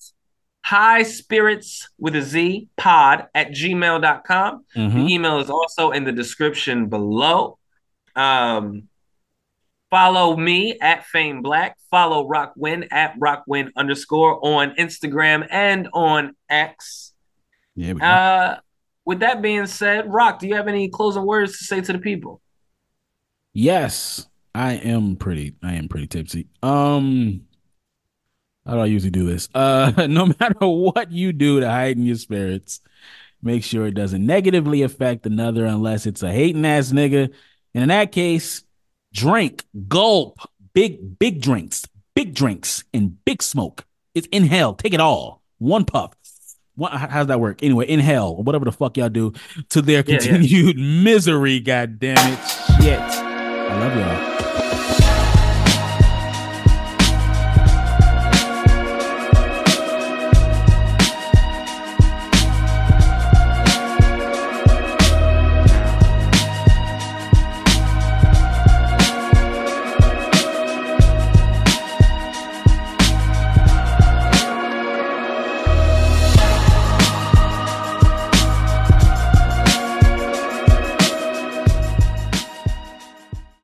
[0.65, 4.65] high spirits with a Z pod at gmail.com.
[4.75, 4.97] Mm-hmm.
[4.97, 7.59] The email is also in the description below.
[8.15, 8.89] Um,
[9.91, 11.77] follow me at Fame Black.
[11.91, 17.13] Follow Roc Wynn at Roc Wynn underscore on Instagram and on X.
[17.75, 17.93] Yeah.
[17.93, 18.59] Uh,
[19.05, 21.99] with that being said, Roc, do you have any closing words to say to the
[21.99, 22.41] people?
[23.53, 24.25] Yes,
[24.55, 25.57] I am pretty.
[25.61, 26.47] I am pretty tipsy.
[26.63, 27.43] Um,
[28.65, 29.47] how do I usually do this?
[29.53, 32.81] Uh, no matter what you do to heighten your spirits,
[33.41, 37.33] make sure it doesn't negatively affect another unless it's a hating ass nigga.
[37.73, 38.63] And in that case,
[39.13, 40.39] drink, gulp,
[40.73, 41.85] big, big drinks,
[42.15, 43.85] big drinks, and big smoke.
[44.13, 45.41] It's inhale, take it all.
[45.59, 46.13] One puff.
[46.75, 47.63] What, how's that work?
[47.63, 49.31] Anyway, inhale, whatever the fuck y'all do
[49.69, 51.03] to their continued yeah, yeah.
[51.03, 51.61] misery.
[51.61, 52.39] God damn it.
[52.81, 52.99] Shit.
[52.99, 54.74] I love y'all.